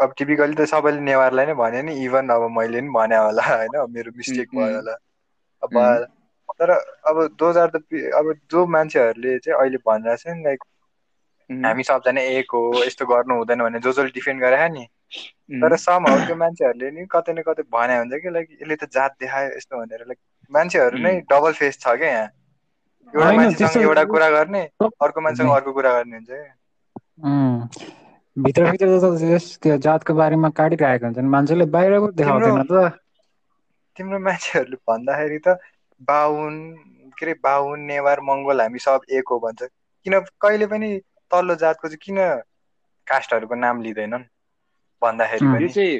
[0.01, 3.75] अब टिपिकली त सबैले नेवारलाई नै भन्यो नि इभन अब मैले पनि भने होला होइन?
[3.93, 4.95] मेरो मिस्टेक भयो होला।
[5.63, 5.71] अब
[6.59, 6.71] तर
[7.09, 7.81] अब दोज आर द
[8.17, 10.63] अब जो मान्छेहरूले चाहिँ अहिले भनिरहेछ नि लाइक
[11.49, 14.85] हामी सबजना एक हो यस्तो गर्नु हुँदैन भने जो जसले डिफेन्ड गरे नि।
[15.61, 18.89] तर सम हो त्यो मान्छेहरूले नि कतै न कतै भने हुन्छ कि लाइक यसले त
[18.91, 20.19] जात देखायो यस्तो भनेर लाइक
[20.51, 22.29] मान्छेहरू नै डबल फेस छ क्या यहाँ।
[23.13, 24.61] एउटा मान्छेसँग एउटा कुरा गर्ने
[25.07, 28.00] अर्को मान्छेसँग अर्को कुरा गर्ने हुन्छ। क्या
[28.37, 32.99] भित्रभित्र त त्यो जातको बारेमा काटिरहेको हुन्छ मान्छेले बाहिरको देखाउँदैन त।
[33.97, 35.59] तिम्रो मान्छेहरूले भन्दाखेरि त
[36.01, 36.55] बाहुन
[37.17, 39.61] के अरे बाहुन नेवार मङ्गोल हामी सब एक हो भन्छ।
[40.05, 40.89] किन कहिले पनि
[41.31, 42.17] तल्लो जातको चाहिँ किन
[43.07, 44.23] कास्टहरूको नाम लिँदैनन्?
[45.01, 45.99] भन्दाखेरि पनि। चाहिँ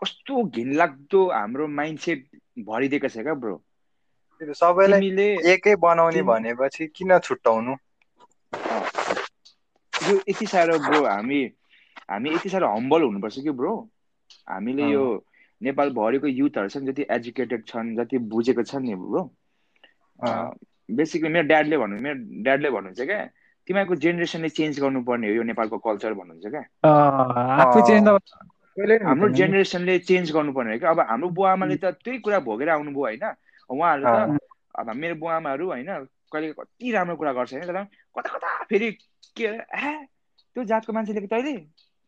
[0.00, 2.20] कस्तो घिनलाग्दो हाम्रो माइन्डसेट
[2.64, 3.56] भरिदिएको छ क्या ब्रो।
[4.40, 7.74] सबैलाई एकै बनाउने भनेपछि किन छुट्याउनु?
[10.08, 11.40] यो यति साह्रो ब्रो हामी
[12.10, 13.72] हामी यति साह्रो हम्बल हुनुपर्छ कि ब्रो?
[14.48, 15.04] हामीले यो
[15.60, 19.22] नेपालभरिको युथहरू छन् जति एजुकेटेड छन् जति बुझेको छन् नि ब्रो।
[20.90, 23.20] बेसिकली मेरो ड्याडले भन्नु मेरो ड्याडले भन्नुहुन्छ क्या
[23.68, 26.64] तिमीहरूको जेनेरेसनले चेन्ज गर्नुपर्ने हो यो नेपालको कल्चर भन्नुहुन्छ क्या।
[29.06, 33.04] हाम्रो जेनेरेसनले चेन्ज गर्नुपर्ने हो कि अब हाम्रो बुवा आमाले त त्यही कुरा भोगेर आउनुभयो
[33.04, 33.24] होइन।
[33.70, 34.38] उहाँहरू त
[34.80, 35.90] अब मेरो बुवा आमाहरू होइन
[36.32, 37.84] कहिले कति राम्रो कुरा गर्छ होइन तर
[38.16, 38.88] कता कता फेरि
[39.36, 39.92] के ए
[40.54, 41.54] त्यो जातको मान्छेले तैँले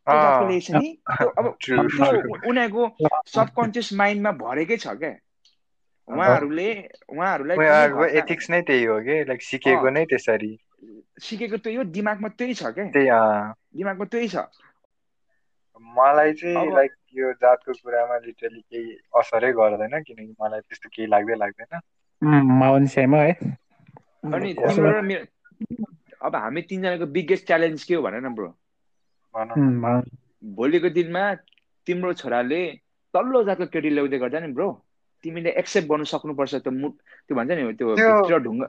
[0.06, 1.44] अब
[2.48, 2.84] उनीहरूको
[3.34, 5.12] सबकन्सियस माइन्डमा भरेकै छ क्या।
[6.08, 6.68] उहाँहरूले
[7.08, 7.56] उहाँहरूलाई
[8.18, 9.16] एथिक्स नै त्यही हो कि?
[9.24, 10.52] लाइक सिकेको नै त्यसरी।
[11.22, 12.86] सिकेको त्यही हो दिमागमा त्यही छ क्या।
[13.78, 14.36] दिमागमा त्यही छ।
[15.94, 21.36] मलाई चाहिँ लाइक यो जातको कुरामा लिटरली केही असरै गर्दैन किनकि मलाई त्यस्तो केही लाग्दै
[21.38, 21.72] लाग्दैन।
[22.22, 23.32] है
[24.34, 25.00] अनि तिम्रो
[26.22, 28.48] अब हामी तिनजनाको बिगेस्ट च्यालेन्ज के हो भन न ब्रो
[30.56, 31.22] भोलिको दिनमा
[31.86, 32.60] तिम्रो छोराले
[33.14, 34.68] तल्लो जातको केटी ल्याउँदै गर्दा नि ब्रो
[35.24, 36.92] तिमीले एक्सेप्ट गर्नु सक्नुपर्छ त्यो मुट
[37.28, 38.68] त्यो भन्छ नि त्यो भित्र ढुङ्गा।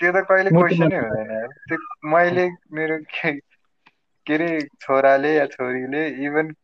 [0.00, 1.78] त्यो त कहिले क्वेसनै हुँदैन त्यो
[2.12, 2.46] मैले
[2.78, 3.30] मेरो के
[4.26, 4.48] अरे
[4.82, 6.54] छोराले या छोरीले इभन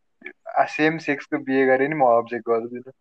[0.69, 2.91] सेम सेक्सको बिहे गरे नि म अब्जेक्ट गर्दिनँ।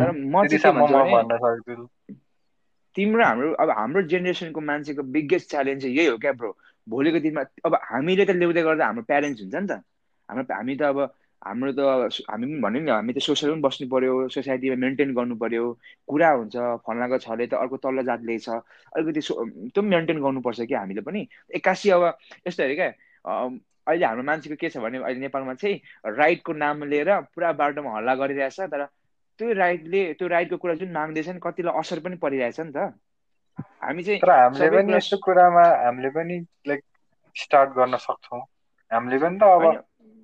[0.00, 1.84] तर म चाहिँ भन्न सक्छु
[2.96, 6.50] तिम्रो हाम्रो अब हाम्रो जेनेरेसनको मान्छेको बिगेस्ट च्यालेन्ज चाहिँ यही हो क्या ब्रो
[6.88, 9.82] भोलिको दिनमा अब हामीले त ल्याउँदै गर्दा हाम्रो प्यारेन्ट्स हुन्छ नि त।
[10.28, 10.98] हाम्रो हामी त अब
[11.42, 11.80] हाम्रो त
[12.30, 15.64] हामी पनि भन्यो नि हामी त सोसियल पनि बस्नु पऱ्यो सोसाइटीमा मेन्टेन गर्नु पऱ्यो
[16.08, 16.56] कुरा हुन्छ
[16.86, 18.48] फलानाको छले त अर्को तल्लो जातले छ
[18.96, 22.02] अलिकति त्यो पनि मेन्टेन गर्नुपर्छ कि हामीले पनि। एक्कासी अब
[22.48, 22.90] यस्तो हेऱ्यो क्या
[23.86, 25.76] अहिले हाम्रो मान्छेको के छ भने अहिले नेपालमा चाहिँ
[26.16, 28.82] राइटको नाम लिएर पुरा बाटोमा हल्ला गरिरहेछ तर
[29.38, 32.92] त्यो राइटले त्यो राइटको कुरा जुन माग्दैछ नि कतिलाई असर पनि परिरहेछ नि त।
[33.82, 36.36] हामी चाहिँ तर हामीले पनि यस्तो कुरामा हामीले पनि
[36.68, 36.80] लाइक
[37.36, 38.40] स्टार्ट गर्न सक्छौँ।
[38.90, 39.64] हामीले पनि त अब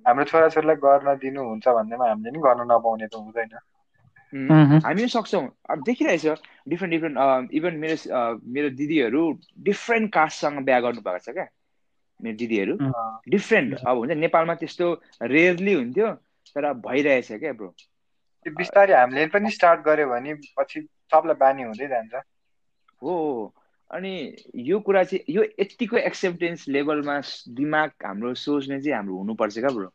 [0.05, 3.53] हाम्रो छोराछोरीलाई गर्न दिनु हुन्छ भन्दैमा हामीले नि गर्न नपाउने त हुँदैन।
[4.33, 6.25] हामी पनि सक्छौँ। अब देखिरहेछ
[6.69, 7.97] डिफ्रेन्ट डिफ्रेन्ट इभन मेरो
[8.53, 9.21] मेरो दिदीहरू
[9.69, 11.47] डिफ्रेन्ट कास्टसँग बिहा गर्नुभएको छ क्या।
[12.19, 12.75] मेरो दिदीहरू
[13.29, 14.85] डिफ्रेन्ट अब हुन्छ नेपालमा त्यस्तो
[15.21, 16.07] रेयरली हुन्थ्यो
[16.55, 17.69] तर भइरहेछ क्या ब्रो
[18.43, 22.13] त्यो बिस्तारै हामीले पनि स्टार्ट गऱ्यो भने पछि सबलाई बानी हुँदै जान्छ।
[23.01, 23.53] हो
[23.91, 29.69] अनि यो कुरा चाहिँ यो यतिको एक्सेप्टेन्स लेभलमा दिमाग हाम्रो सोच्ने चाहिँ हाम्रो हुनुपर्छ क्या
[29.69, 29.89] ब्रो।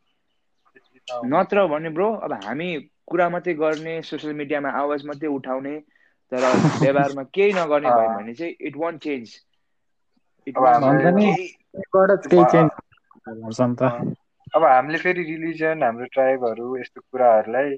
[1.24, 5.80] नत्र भने ब्रो अब हामी कुरा मात्रै गर्ने सोसियल मिडियामा आवाज मात्रै उठाउने
[6.32, 6.42] तर
[6.82, 9.40] व्यवहारमा केही नगर्ने भयो भने चाहिँ इट वन्ट चेन्ज
[14.54, 17.76] अब हामीले फेरि रिलिजन हाम्रो ट्राइबहरू यस्तो कुराहरूलाई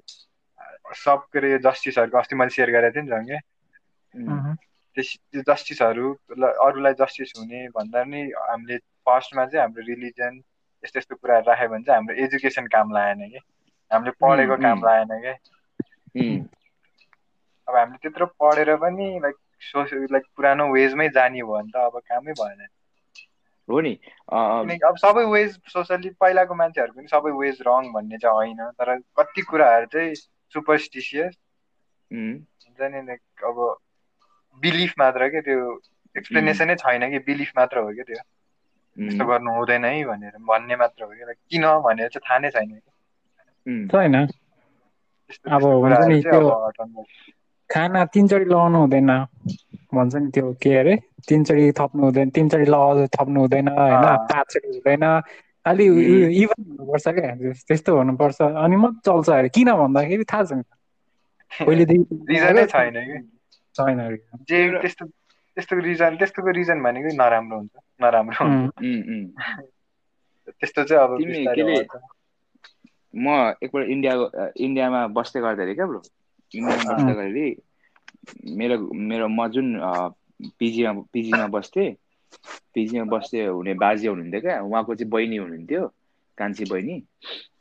[0.95, 4.57] सब के अरे जस्टिसहरूको अस्ति मैले सेयर गरेको थिएँ नि झन्
[4.99, 10.43] त्यो जस्टिसहरू अरूलाई जस्टिस हुने भन्दा नि हामीले फर्स्टमा चाहिँ हाम्रो रिलिजन
[10.85, 13.39] यस्तो यस्तो कुराहरू राख्यो भने चाहिँ हाम्रो एजुकेसन काम लागेन कि।
[13.93, 15.31] हामीले पढेको काम। लागेन कि।
[16.21, 16.47] उम्,
[17.69, 21.99] अब हामीले त्यत्रो पढेर पनि लाइक सोसियल लाइक पुरानो वेजमै जाने भयो भने त अब
[21.99, 22.67] कामै भएन।
[23.71, 23.99] हो नि।
[24.85, 29.43] अब सबै वेज सोसली पहिलाको मान्छेहरू पनि सबै वेज रङ भन्ने चाहिँ होइन तर कति
[29.43, 30.15] कुराहरू चाहिँ
[30.53, 31.35] सुपरस्टिसियस
[32.13, 33.77] हुन्छ नि लाइक अब
[34.61, 35.81] बिलिफ मात्र के त्यो
[36.19, 38.17] एक्सप्लेनेसनै छैन कि बिलिफ मात्र हो कि त्यो।
[39.07, 42.39] यस्तो उम्, गर्नु हुँदैन है भनेर भन्ने मात्र हो कि। लाइक किन भनेर चाहिँ थाहा
[42.39, 42.91] नै छैन कि।
[43.71, 44.27] उम्, छैन।
[45.53, 47.03] अब हुन्छ नि त्यो।
[47.71, 49.27] खाना तिनचोटि लगाउनु हुँदैन।
[49.95, 50.97] भन्छ नि त्यो के अरे?
[51.29, 55.23] तिनचोटि थप्नु हुँदैन तिनचोटि लगाउँदा थप्नु हुँदैन होइन। पाँचचोटि हुँदैन।
[55.65, 55.85] अलि।
[56.43, 60.63] इभन हुनुपर्छ क्या। त्यस्तो हुनुपर्छ। अनि मात्र चल्छ अरे। किन भन्दाखेरि थाहा छैन।
[61.67, 63.39] पहिलेदेखि रिजनै छैन कि?
[63.75, 65.07] छैन reason। जे एउटा- त्यस्तो
[65.55, 67.71] त्यस्तो रिजन त्यस्तोको रिजन भनेको नराम्रो हुन्छ।
[68.03, 69.63] नराम्रो हुन्छ। उम्, उम्, उम्।
[70.61, 72.03] त्यस्तो चाहिँ अब तिमी बिस्तारै केले- आउँछ।
[73.17, 74.13] म एकपल्ट इन्डिया
[74.57, 76.03] इन्डियामा बस्दै गर्दाखेरि क्या ब्रो?
[76.55, 77.57] इन्डियामा बस्दै गर्दाखेरि
[78.55, 79.81] मेरो मेरो म जुन
[80.59, 81.95] पिजीमा पिजीमा बस्थेँ
[82.75, 85.87] पिजीमा बस्दै हुने बाजे हुनुहुन्थ्यो क्या उहाँको चाहिँ बहिनी हुनुहुन्थ्यो
[86.39, 86.97] कान्छी बहिनी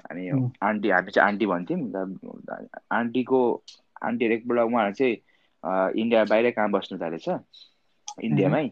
[0.10, 0.30] अनि.
[0.64, 1.80] आन्टी हामी चाहिँ आन्टी भन्थ्यौँ
[2.92, 3.40] आन्टीको
[4.04, 5.16] आन्टीहरू एकपल्ट उहाँहरू चाहिँ
[6.02, 7.28] इन्डिया बाहिरै कहाँ बस्नु थालेछ
[8.24, 8.66] इन्डियामै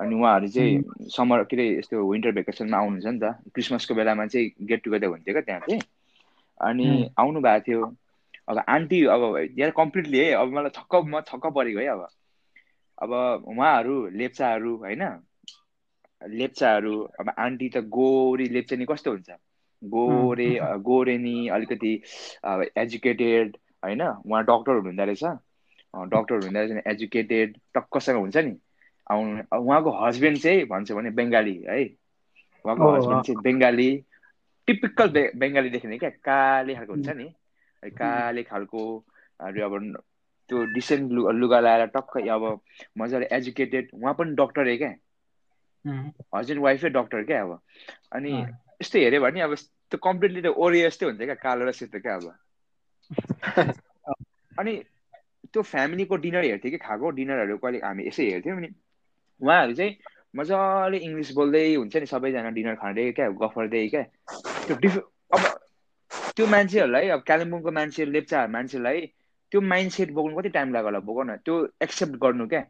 [0.00, 4.66] अनि उहाँहरू चाहिँ समर के अरे यस्तो विन्टर भेकेसनमा आउनुहुन्छ नि त क्रिसमसको बेलामा चाहिँ
[4.66, 5.82] गेट टुगेदर हुन्थ्यो क्या त्यहाँ चाहिँ
[6.60, 6.88] अनि.
[7.18, 7.96] आउनु भएको थियो
[8.48, 9.22] अब आन्टी अब
[9.58, 12.06] यहाँ कम्प्लिटली है अब मलाई छक्क म छक्क परेको है अब
[12.98, 13.10] अब
[13.48, 15.02] उहाँहरू लेप्चाहरू होइन
[16.28, 19.30] लेप्चाहरू अब आन्टी त गोरी लेप्चानी कस्तो हुन्छ?
[19.84, 22.02] गोरे गोरेनी अलिकति
[22.76, 24.02] एजुकेटेड होइन?
[24.02, 25.24] उहाँ डक्टर हुनुहुँदो रहेछ।
[26.12, 28.56] डक्टर हुनुहुँदो रहेछ एजुकेटेड टक्कसँग हुन्छ नि?
[29.10, 31.84] आउनु उहाँको हस्बेन्ड चाहिँ भन्छ भने बङ्गाली है?
[32.64, 34.04] उहाँको हस्बेन्ड चाहिँ बङ्गाली
[34.66, 36.10] टिपिकल बे बङ्गाली देख्ने क्या?
[36.10, 37.32] काले खालको हुन्छ नि?
[37.84, 39.04] है, काले खालको
[39.40, 40.02] अब न-
[40.48, 42.60] त्यो डिसेन्ट लुगा लुगा लगाएर टक्क अब
[42.98, 44.94] मजाले एजुकेटेड उहाँ पनि डक्टरै क्या.
[46.34, 47.60] हस्बेन्ड वाइफै डक्टर क्या अब।
[48.12, 48.46] अनि।
[48.82, 52.14] यस्तो हेऱ्यो भने अब त्यो कम्प्लिटली त ओरियो जस्तै हुन्छ क्या कालो र सेतो क्या
[52.14, 52.34] अब।
[54.58, 54.84] अनि
[55.52, 58.68] त्यो फ्यामिलीको डिनर हेर्थ्यो कि खाएको डिनरहरू कहिले हामी यसै हेर्थ्यौँ अनि
[59.40, 59.96] उहाँहरू चाहिँ
[60.36, 64.02] मजाले इङ्ग्लिस बोल्दै हुन्छ नि सबैजना डिनर खाँदै क्या गफ गर्दै क्या।
[64.66, 64.96] त्यो डिफ
[65.30, 65.42] अब
[66.36, 69.00] त्यो मान्छेहरूलाई अब कालिम्पोङको मान्छे लेप्चा मान्छेलाई
[69.52, 72.60] त्यो माइन्ड सेट बोक्नु कति टाइम लाग्यो होला बोक न त्यो एक्सेप्ट गर्नु क्या।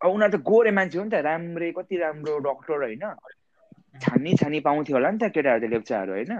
[0.00, 3.04] अब उनीहरू त गोरे मान्छे हो नि त राम्रै कति राम्रो डक्टर होइन
[4.00, 6.32] छानी छानी पाउँथ्यो होला नि त केटाहरू त लेप्चाहरू होइन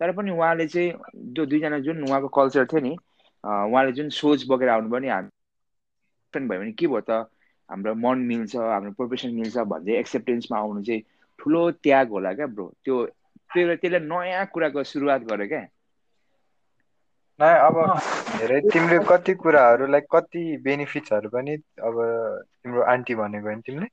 [0.00, 0.92] तर पनि उहाँले चाहिँ
[1.34, 2.92] त्यो दुईजना जुन उहाँको कल्चर थियो नि
[3.44, 5.28] उहाँले जुन सोच बोकेर आउनुभयो नि हामी
[6.34, 7.10] भयो भने के भयो त
[7.68, 11.02] हाम्रो मन मिल्छ हाम्रो प्रोफेसन मिल्छ भन्दै एक्सेप्टेन्समा आउनु चाहिँ
[11.38, 13.04] ठुलो त्याग होला क्या ब्रो त्यो
[13.50, 15.60] त्यसले त्यसले नयाँ कुराको सुरुवात गर्यो क्या
[17.40, 17.76] न अब
[18.38, 21.96] धेरै तिमीले कति कुराहरू लाइक कति बेनिफिट्सहरू पनि अब
[22.62, 23.86] तिम्रो आन्टी भनेको होइन तिमीले?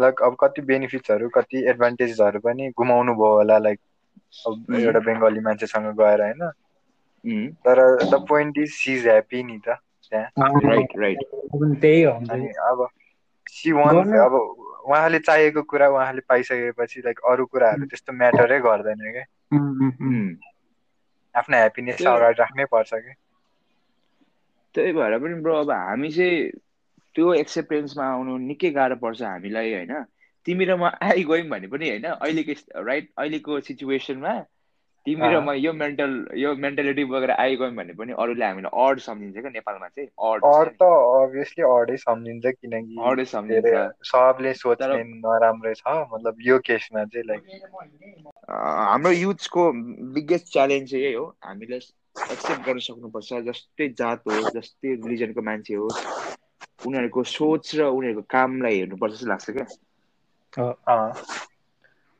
[0.00, 3.80] लाइक अब कति बेनिफिट्सहरू कति एडभान्टेजेसहरू पनि गुमाउनु भयो होला लाइक
[4.46, 4.64] अब.
[4.74, 6.50] एउटा बङ्गाली मान्छेसँग गएर होइन?
[7.64, 9.78] तर the point is she is happy नि त
[10.12, 11.18] राइट राइट
[11.54, 12.86] पनि त्यही हुन्छ अनि अब
[13.46, 19.24] सी वान अब उहाँले चाहिएको कुरा उहाँले पाइसकेपछि लाइक अरू कुराहरू त्यस्तो म्याटरै गर्दैन क्या.
[21.36, 23.12] आफ्नो ह्याप्पिनेस अगाडि राख्नै पर्छ कि?
[24.74, 26.50] त्यही भएर पनि ब्रो अब हामी चाहिँ
[27.16, 29.92] त्यो एक्सेप्टेन्समा आउनु निकै गाह्रो पर्छ हामीलाई होइन?
[30.46, 32.04] तिमी र म आइगयौँ भने पनि होइन?
[32.06, 34.34] अहिलेको राइट अहिलेको सिचुएसनमा
[35.06, 39.36] तिमी र। म यो मेन्टल यो मेन्टालिटी बोकेर आइगयौँ भने पनि अरूले हामीलाई अड सम्झिन्छ
[39.38, 40.90] क्या नेपालमा चाहिँ। अड अड त
[41.22, 43.74] अभियसली अडै सम्झिन्छ किनकि अडै सम्झिन्छ।
[44.12, 47.42] सबले सोच्ने नराम्रै छ मतलब यो केसमा चाहिँ लाइक
[48.48, 49.62] हाम्रो युथ्सको
[50.14, 55.74] बिगेस्ट च्यालेन्ज चाहिँ यही हो। हामीले एक्सेप्ट गर्न सक्नुपर्छ जस्तै जात होस् जस्तै रिलिजनको मान्छे
[55.74, 56.04] होस्
[56.86, 59.66] उनीहरूको सोच र उनीहरूको कामलाई हेर्नुपर्छ जस्तो लाग्छ क्या।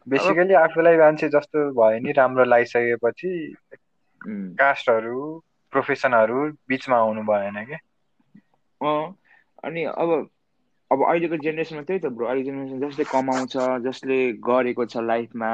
[0.07, 3.33] बेसिकली आफूलाई मान्छे जस्तो भयो नि राम्रो लगाइसकेपछि
[4.21, 4.55] उम्.
[4.57, 5.21] कास्टहरू
[5.73, 7.79] प्रोफेसनहरू बिचमा आउनु भएन कि?
[8.81, 9.15] अँ।
[9.65, 10.11] अनि अब
[10.91, 15.51] अब अहिलेको जेनेरेसनमा त्यही त ब्रो। अहिलेको जेनेरेसन जसले कमाउँछ जसले गरेको छ लाइफमा।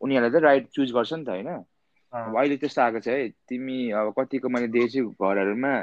[0.00, 1.48] उनीहरूलाई त राइट चुज गर्छ नि त होइन?
[2.12, 5.74] अब अहिले त्यस्तो आएको छ है तिमी अब कतिको मैले देखेछु घरहरूमा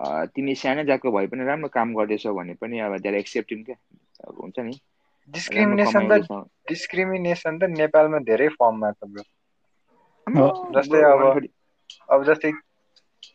[0.00, 3.76] अँ, तिमी सानै जातको भए पनि राम्रो काम गर्दैछौ भने पनि अब धेरै एक्सेप्टिङ क्या।
[4.24, 4.78] अब हुन्छ नि।
[5.34, 6.18] डिस्क्रिमिनेसन त
[6.68, 9.26] डिस्क्रिमिनेसन त नेपालमा धेरै फर्ममा छ ब्रो।
[10.74, 11.44] जस्तै अब-
[12.08, 12.52] अब जस्तै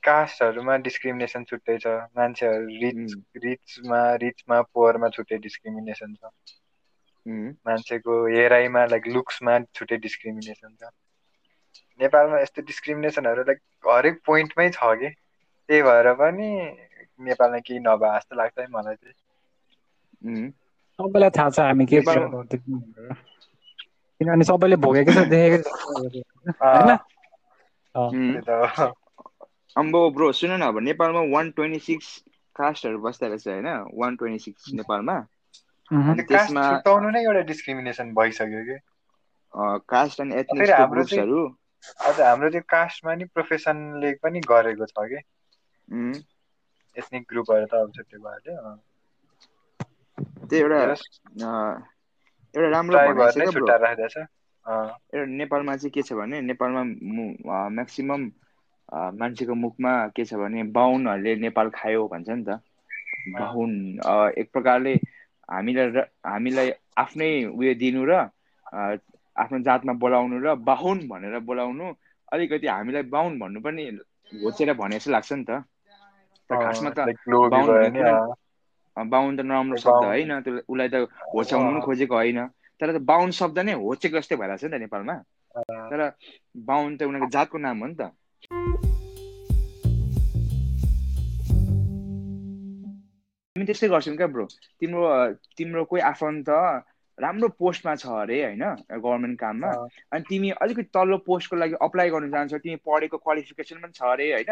[0.03, 6.35] कास्टहरूमा डिस्क्रिमिनेसन छुट्टै छ मान्छेहरू रिच रिचमा रिचमा पुवरमा छुट्टै डिस्क्रिमिनेसन छ।
[7.27, 10.83] मान्छेको हेराइमा लाइक लुक्समा छुट्टै डिस्क्रिमिनेसन छ।
[12.01, 15.09] नेपालमा यस्तो डिस्क्रिमिनेसनहरू लाइक हरेक पोइन्टमै छ कि?
[15.69, 16.49] त्यही भएर पनि
[17.19, 19.15] नेपालमा केही नभए जस्तो लाग्छ है मलाई चाहिँ।
[20.25, 20.49] उम्,
[20.99, 22.01] सबैलाई थाहा छ हामी के
[24.19, 25.67] किनभने सबैले भोगेकै छ देखेकै छ।
[27.95, 28.93] हो।
[29.77, 32.07] अम्बो ब्रो सुन न अब नेपालमा वान ट्वेन्टी सिक्स
[32.55, 33.67] कास्टहरू बस्दो रहेछ होइन?
[33.93, 35.15] वान ट्वेन्टी सिक्स नेपालमा।
[36.29, 38.77] त्यसमा- छुट्याउनु नै एउटा डिस्क्रिमिनेसन भइसक्यो कि?
[39.89, 44.85] कास्ट एन्ड फेरि एथनिक्सको हाम्रो चाहिँ- ग्रुप्सहरू अझ हाम्रो त्यो कास्टमा नि प्रोफेसनले पनि गरेको
[44.87, 45.19] छ कि?
[46.95, 48.75] एथनिक ग्रुपहरू त अब छुट्टै भइहाल्यो अँ।
[50.49, 50.79] त्यो एउटा
[52.55, 52.97] एउटा राम्रो
[55.13, 56.83] एउटा नेपालमा चाहिँ के छ भने नेपालमा
[57.71, 58.25] म्याक्सिमम्
[59.19, 62.59] मान्छेको मुखमा के छ भने बाहुनहरूले नेपाल खायो भन्छ नि त।
[63.33, 64.95] बाहुन अँ, एक प्रकारले
[65.49, 68.13] हामीलाई र- हामीलाई आफ्नै उयो दिनु र
[69.35, 71.85] आफ्नो जातमा बोलाउनु र बाहुन भनेर बोलाउनु
[72.31, 73.83] अलिकति हामीलाई बाहुन भन्नु पनि
[74.31, 75.63] घोचेर भने जस्तो लाग्छ नि त।
[76.49, 76.99] खासमा त
[78.97, 80.95] बाहुन त नराम्रो शब्द होइन त्यो उसलाई त
[81.33, 82.39] होच्याउनु पनि। खोजेको होइन।
[82.81, 85.15] तर त बाहुन शब्द नै होचेको जस्तै भइरहेको छ नि त नेपालमा।
[85.89, 85.99] तर
[86.65, 88.11] बाहुन त उनीहरूको जातको नाम हो नि त।
[93.55, 94.45] हामी त्यस्तै गर्छौँ क्या ब्रो।
[94.83, 95.01] तिम्रो
[95.55, 96.49] तिम्रो कोही आफन्त
[97.17, 98.63] राम्रो पोस्टमा छ अरे होइन?
[98.91, 99.69] गभर्मेन्ट काममा।
[100.11, 104.27] अनि तिमी अलिकति तल्लो पोस्टको लागि अप्लाई गर्नु चाहन्छौ तिमी पढेको क्वालिफिकेसन पनि छ अरे
[104.35, 104.51] होइन?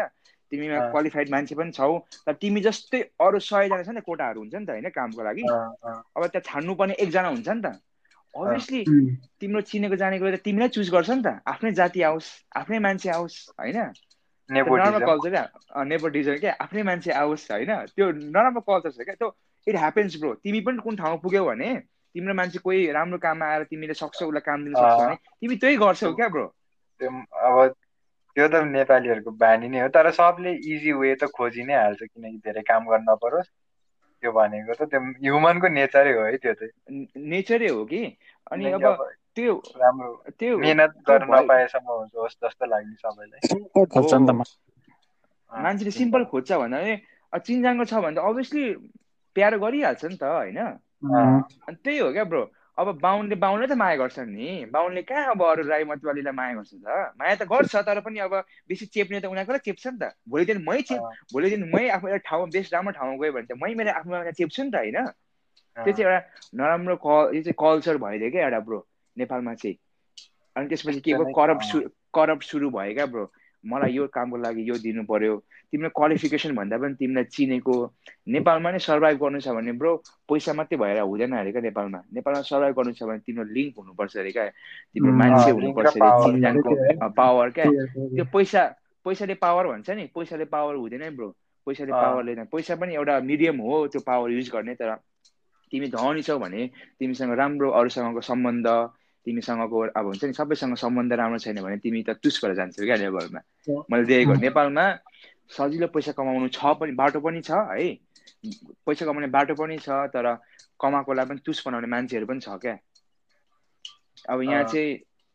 [0.52, 1.92] तिमीमा। क्वालिफाइड मान्छे पनि छौ।
[2.24, 5.44] तर तिमी जस्तै अरू सयजना छ नि कोटाहरू हुन्छ नि त होइन कामको लागि?
[5.44, 7.76] अब त्यहाँ छान्नुपर्ने एकजना हुन्छ नि त।
[8.34, 8.80] अभियसली
[9.36, 13.36] तिम्रो चिनेको जानेको त तिमीलाई चुज गर्छ नि त। आफ्नै जाति आओस् आफ्नै मान्छे आओस्
[13.60, 13.92] होइन?
[14.48, 19.28] नराम्रो कल्चर क्या नेपोटिजम क्या आफ्नै मान्छे आओस् होइन त्यो नराम्रो कल्चर छ क्या त्यो
[19.66, 21.70] इट ह्यापन्स ब्रो तिमी पनि कुन ठाउँमा पुग्यौ भने
[22.14, 25.76] तिम्रो मान्छे कोही राम्रो काममा आएर तिमीले सक्छौ उसलाई काम दिन सक्छौ। भने तिमी त्यही
[25.76, 26.46] गर्छौ क्या ब्रो
[27.00, 27.74] अब
[28.36, 32.38] त्यो त नेपालीहरूको बानी नै हो तर सबले इजी वे त खोजि नै हाल्छ किनकि
[32.44, 33.48] धेरै काम गर्न नपरोस्।
[34.22, 38.02] त्यो भनेको त त्यो ह्युमनको नेचरै हो है त्यो चाहिँ नेचरै हो कि?
[38.50, 38.84] अनि अब
[39.36, 43.40] त्यो राम्रो त्यो मिहिनेत गर्न नपाएसम्म हुन्छ होस् जस्तो लाग्ने सबैलाई।
[45.52, 48.64] मान्छेले सिम्पल। खोज्छ भन्दा चिनजानको छ भने त अभियसली
[49.36, 50.58] प्यारो गरिहाल्छ नि त होइन?
[51.68, 52.42] अनि त्यही हो क्या ब्रो।
[52.78, 56.72] अब बाहुनले बाहुनले त माया गर्छ नि। बाहुनले कहाँ अब अरू राई मतवालीलाई माया गर्छ
[56.74, 56.86] त?
[57.18, 58.34] माया त गर्छ तर पनि अब
[58.68, 62.08] बेसी चेप्ने त उनीहरूको चेप्छ नि त। भोलि दिन मै चेप भोलि दिन मै आफ्नो
[62.10, 64.98] एउटा ठाउँमा बेस्ट राम्रो ठाउँमा गयो भने त मै मेरो आफ्नो चेप्छु नि त होइन?
[65.76, 66.18] त्यो चाहिँ एउटा
[66.54, 68.78] नराम्रो क यो चाहिँ कल्चर भइदियो क्या एउटा ब्रो।
[69.18, 69.76] नेपालमा चाहिँ।
[70.56, 71.32] अनि त्यसपछि के भयो?
[71.34, 71.80] करप्ट अँ। सु
[72.14, 73.30] करप्ट सुरु भयो क्या ब्रो
[73.64, 77.74] मलाई यो कामको लागि यो दिनु पर्यो तिम्रो क्वालिफिकेसन भन्दा पनि तिमीलाई चिनेको।
[78.28, 79.92] नेपालमा नै सर्भाइभ गर्नु छ भने ब्रो
[80.30, 84.16] पैसा मात्रै भएर हुँदैन अरे क्या नेपालमा। नेपालमा सर्भाइभ गर्नु छ भने तिम्रो लिङ्क हुनुपर्छ
[84.16, 84.48] अरे क्या।
[84.94, 86.72] तिम्रो मान्छे हुनुपर्छ अरे चिनजानको।
[87.10, 88.62] पावर क्या। त्यो। पैसा
[89.04, 91.28] पैसाले पावर भन्छ नि। पैसाले पावर हुँदैन ब्रो
[91.66, 94.94] पैसाले। पावर लिँदैन। पैसा पनि एउटा मिडियम हो त्यो पावर युज गर्ने। तर
[95.72, 98.66] तिमी धनी छौ भने तिमीसँग राम्रो अरूसँगको सम्बन्ध
[99.26, 102.96] तिमीसँगको अब हुन्छ नि सबैसँग सम्बन्ध राम्रो छैन भने तिमी त तुस भएर जान्छौ क्या
[103.02, 103.40] लेभलमा
[103.90, 104.84] मैले देखेको नेपालमा
[105.56, 107.88] सजिलो पैसा कमाउनु छ पनि बाटो पनि छ है।
[108.86, 110.26] पैसा कमाउने बाटो पनि छ तर
[110.80, 112.76] कमाएकोलाई पनि तुस बनाउने मान्छेहरू पनि छ क्या।
[114.30, 114.94] अब यहाँ। चाहिँ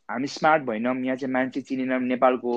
[0.10, 2.54] हामी स्मार्ट भएनौँ यहाँ चाहिँ मान्छे चिनेनौँ नेपालको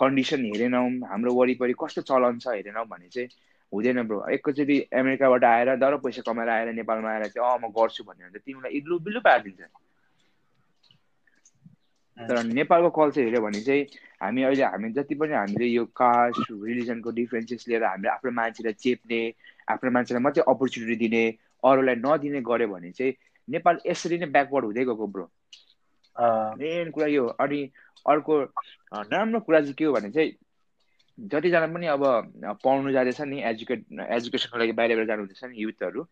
[0.00, 3.28] कन्डिसन हेरेनौँ हाम्रो वरिपरि कस्तो चलन छ हेरेनौँ भने चाहिँ
[3.72, 8.04] हुँदैन ब्रो। एकैचोटि अमेरिकाबाट आएर डर पैसा कमाएर आएर नेपालमा आएर चाहिँ अँ म गर्छु
[8.04, 9.72] भन्यो भने त तिमीलाई इल्लु बिल्लु पारिदिन्छ।
[12.16, 13.84] तर नेपालको कल्चर हेऱ्यो भने चाहिँ
[14.22, 19.20] हामी अहिले हामी जति पनि हामीले यो कास्ट रिलिजनको डिफ्रेन्सेस लिएर हामीले आफ्नो मान्छेलाई चेप्ने
[19.68, 21.22] आफ्नो मान्छेलाई मात्रै अपर्च्युनिटी दिने
[21.64, 23.14] अरूलाई नदिने गऱ्यो भने चाहिँ
[23.48, 25.30] नेपाल यसरी नै ब्याकवर्ड हुँदै गएको ब्रो
[26.56, 27.60] मेन कुरा यो अनि
[28.06, 28.40] अर्को
[28.92, 30.32] नराम्रो कुरा चाहिँ के हो भने चाहिँ
[31.18, 32.02] जतिजना पनि अब
[32.64, 36.06] पढ्नु जाँदैछ नि एजुकेट एजुकेसनको लागि बाहिर बाहिर जानु हुँदैछ नि युथहरू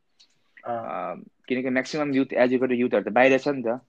[1.49, 3.81] किनकि म्याक्सिमम् युथ एजुकेटेड युथहरू त बाहिर छ नि त।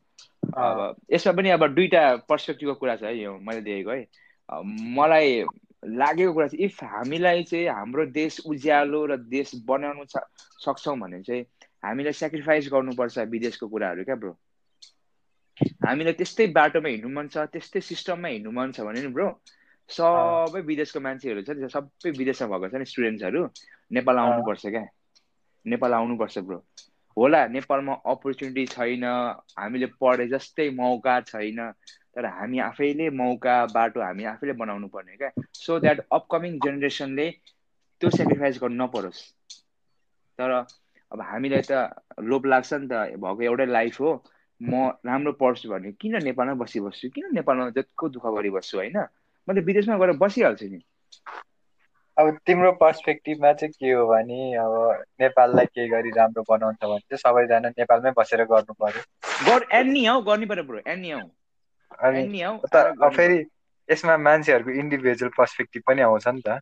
[1.14, 4.04] यसमा पनि अब दुईटा पर्सपेक्टिभको कुरा छ है यो मैले देखेको है।
[4.98, 5.44] मलाई
[5.84, 10.06] लागेको कुरा चाहिँ इफ हामीलाई चाहिँ हाम्रो देश उज्यालो र देश बनाउनु
[10.66, 11.44] सक्छौँ भने चाहिँ
[11.86, 14.32] हामीलाई सेक्रिफाइस गर्नुपर्छ विदेशको कुराहरू क्या ब्रो
[15.86, 19.28] हामीलाई त्यस्तै बाटोमा हिँड्नु मन छ त्यस्तै सिस्टममा हिँड्नु मन छ भने नि ब्रो
[19.90, 23.42] सबै विदेशको मान्छेहरू छ नि सबै विदेशमा भएको छ नि स्टुडेन्ट्सहरू
[23.94, 24.86] नेपाल। आउनुपर्छ क्या?
[25.66, 26.58] नेपाल आउनुपर्छ ब्रो
[27.18, 29.04] होला नेपालमा अपर्च्युनिटी छैन
[29.58, 31.62] हामीले पढे जस्तै मौका छैन
[32.16, 37.30] तर हामी आफैले मौका बाटो हामी आफैले बनाउनु पर्ने क्या। सो द्याट अपकमिङ जेनेरेसनले
[38.02, 39.24] त्यो सेक्रिफाइस गर्नु नपरोस्।
[40.40, 41.80] तर अब हामीलाई त
[42.26, 44.14] लोभ लाग्छ नि त भएको एउटै लाइफ हो।
[44.62, 48.98] म राम्रो पढ्छु भने किन नेपालमा बसिबस्छु किन नेपालमा जतिको दुःख गरिबस्छु होइन?
[49.48, 50.80] म त विदेशमा गएर बसिहाल्छु नि।
[52.18, 54.74] अब तिम्रो पर्सपेक्टिभमा चाहिँ के हो भने अब
[55.22, 59.02] नेपाललाई केही गरी राम्रो बनाउँछ भने चाहिँ सबैजना नेपालमै बसेर गर्नु पर्यो।
[59.48, 61.20] गर एन्नी हौ गर्नु पर्यो ब्रो एन्नी हौ।
[62.00, 63.38] अनि एन्नी हौ त अब फेरि
[63.90, 66.60] यसमा मान्छेहरूको इन्डिभिजुअल पर्सपेक्टिभ पनि आउँछ नि त।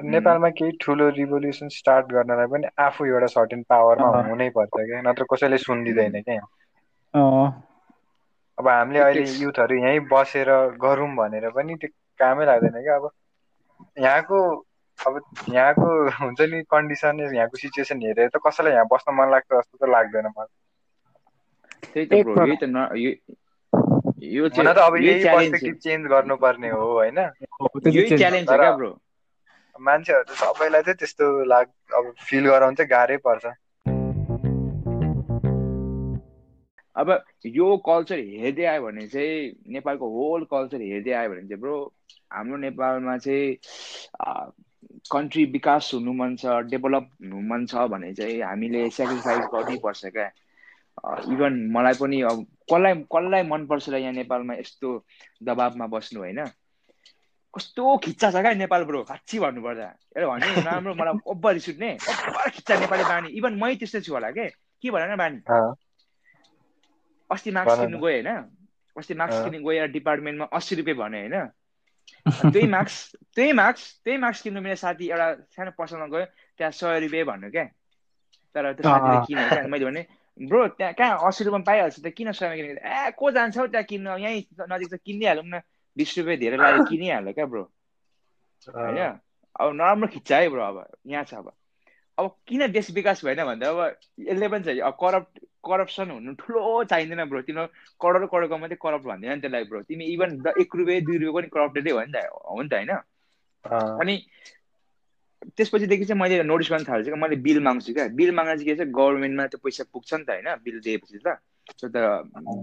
[0.00, 5.24] नेपालमा केही ठुलो रिभोल्युसन स्टार्ट गर्नलाई पनि आफू एउटा सर्टेन पावरमा। हुनै पर्छ क्या नत्र
[5.30, 6.40] कसैले सुनिदिँदैन क्या।
[7.14, 7.48] अँ,
[8.58, 9.24] अब हामीले अहिले.
[9.42, 10.48] युथहरू यहीँ बसेर
[10.82, 11.88] गरौँ भनेर पनि त्यो
[12.20, 13.10] कामै लाग्दैन क्या अब
[13.96, 14.64] यहाँको
[15.06, 19.86] अब यहाँको हुन्छ नि कन्डिसन यहाँको सिचुएसन हेरेर त कसैलाई यहाँ बस्न मन लाग्छ जस्तो
[19.86, 20.46] त लाग्दैन मलाई।
[21.94, 23.10] त्यही त ब्रो यही त न यो
[24.22, 27.18] यो हुन त अब चाहिँ यही पर्सपेक्टिभ चेन्ज गर्नुपर्ने हो होइन?
[27.18, 28.98] हो, चाहिँ यही च्यालेन्ज तर- क्या ब्रो?
[29.80, 33.46] मान्छेहरू सबैलाई चाहिँ त्यस्तो लाग अब फिल गराउनु चाहिँ गाह्रै पर्छ।
[36.96, 41.92] अब यो कल्चर हेर्दै आयो भने चाहिँ नेपालको होल कल्चर हेर्दै आयो भने चाहिँ ब्रो
[42.32, 43.48] हाम्रो नेपालमा चाहिँ
[45.12, 50.30] कन्ट्री विकास हुनु मन छ डेभलप हुनु मन छ भने चाहिँ हामीले सेक्रिफाइस गर्नैपर्छ क्या।
[51.32, 54.88] इभन मलाई पनि अब कसलाई कसलाई मनपर्छ र यहाँ नेपालमा यस्तो
[55.42, 56.40] दबाबमा बस्नु होइन?
[57.54, 61.68] कस्तो खिच्चा छ क्या नेपाल ब्रो साँच्ची भन्नुपर्दा। एउटा भन्यो नि राम्रो मलाई ओभर रिस
[61.68, 64.48] उठ्ने खिच्चा नेपाली बानी। इभन मै त्यस्तै छु होला के?
[64.82, 65.38] के भन न बानी?
[67.30, 68.28] अस्ति मार्क्स भन। किन्नु गएँ होइन?
[68.96, 71.36] अस्ति मार्क्स। किन्नु गएर डिपार्टमेन्टमा अस्सी रुपियाँ भने होइन?
[72.26, 76.24] त्यही मार्क्स त्यही मार्क्स त्यही मार्क्स किन्नु मेरो साथी एउटा सानो पसलमा गयो
[76.58, 77.64] त्यहाँ सय रुपियाँ भन्नु क्या।
[78.54, 80.02] तर त्यो साथीले क्या। मैले भने
[80.38, 82.06] ब्रो त्यहाँ कहाँ अस्सी रुपियाँमा पाइहाल्छ त?
[82.16, 82.80] किन सयमा किनेको?
[82.80, 84.16] ए को जान्छ हौ त्यहाँ किन्नु?
[84.18, 85.60] यहीँ नजिक त किनिहालौँ न।
[85.96, 87.62] बिस रुपियाँ धेरै लाग्यो किनिहाल्यो क्या ब्रो।
[88.68, 89.18] होइन?
[89.60, 91.52] अब नराम्रो खिच्छ है ब्रो अब। यहाँ छ अब।
[92.18, 96.62] अब किन देश विकास भएन भन्दा अब यसले पनि छ अब करप्ट करप्सन हुनु ठुलो
[96.84, 97.66] चाहिँदैन ब्रो तिम्रो
[98.00, 101.48] करोड करोडको मात्रै करप्ट भन्दैन नि त्यसलाई ब्रो तिमी इभन एक रुपियाँ दुई रुपियाँ पनि
[101.54, 102.92] करप्टेडै हो नि त हो नि त होइन?
[104.00, 104.14] अनि
[105.56, 108.74] त्यसपछिदेखि चाहिँ मैले नोटिस गर्न थाल्छु क्या मैले बिल माग्छु क्या। बिल माग्दा चाहिँ के
[108.78, 111.38] छ गभर्मेन्टमा त्यो पैसा पुग्छ नि त होइन बिल दिएपछि त।
[111.78, 111.96] त्यो त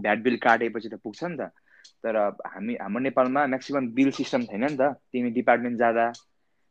[0.04, 1.52] भ्याट बिल काटेपछि त पुग्छ नि त।
[2.04, 2.16] तर
[2.47, 6.06] हामी हाम्रो नेपालमा म्याक्सिमम् बिल सिस्टम छैन नि त। तिमी डिपार्टमेन्ट जाँदा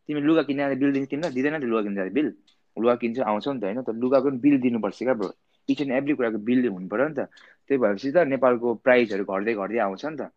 [0.09, 2.29] तिमी लुगा किनेर बिल दिन्छ तिमीलाई दिँदैन नि लुगा किन्दा बिल।
[2.77, 5.29] लुगा किन्छ आउँछौ नि त होइन। त लुगाको पनि बिल दिनुपर्छ क्या ब्रो
[5.69, 7.29] इच एन्ड एभ्री कुराको बिल हुनु पऱ्यो नि त।
[7.69, 10.31] त्यही भएपछि त नेपालको प्राइसहरू घट्दै घट्दै आउँछ नि त।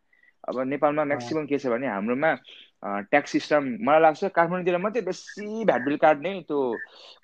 [0.43, 2.31] अब नेपालमा म्याक्सिमम् के छ भने हाम्रोमा
[3.07, 6.59] ट्याक्स सिस्टम मलाई लाग्छ काठमाडौँतिर मात्रै बेसी भ्याट बिल काट्ने त्यो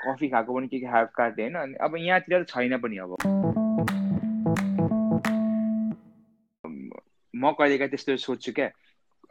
[0.06, 3.12] कफी खाएको पनि के के खाएको काट्ने होइन। अब यहाँतिर त छैन पनि अब।
[7.34, 8.70] म कहिलेकाहीँ त्यस्तो सोध्छु क्या।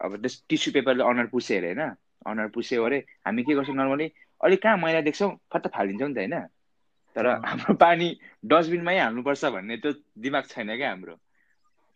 [0.01, 1.83] अब त्यस टिस्यु पेपरले अनुहार पुस्यो अरे होइन।
[2.27, 4.07] अनुहार पुस्यो अरे हामी के गर्छौँ नर्मली
[4.41, 5.31] अलिक कहाँ मैला देख्छौँ?
[5.53, 6.35] फत्त फालिदिन्छौँ नि त होइन।
[7.17, 8.09] तर। हाम्रो पानी
[8.45, 9.93] डस्टबिनमै हाल्नुपर्छ भन्ने त्यो
[10.25, 11.15] दिमाग छैन क्या हाम्रो।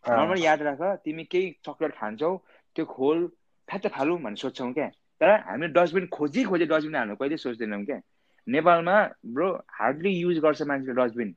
[0.04, 2.30] नर्मली याद राख तिमी केही चक्लेट खान्छौ
[2.76, 3.26] त्यो खोल
[3.68, 4.88] फ्याट्ट फालौँ भनेर सोध्छौँ क्या।
[5.20, 8.00] तर हामीले डस्टबिन खोजी खोजी डस्टबिन हाल्नु कहिले सोच्दैनौँ क्या।
[8.46, 8.96] नेपालमा
[9.34, 9.48] ब्रो
[9.78, 11.34] हार्डली युज गर्छ मान्छेले डस्टबिन।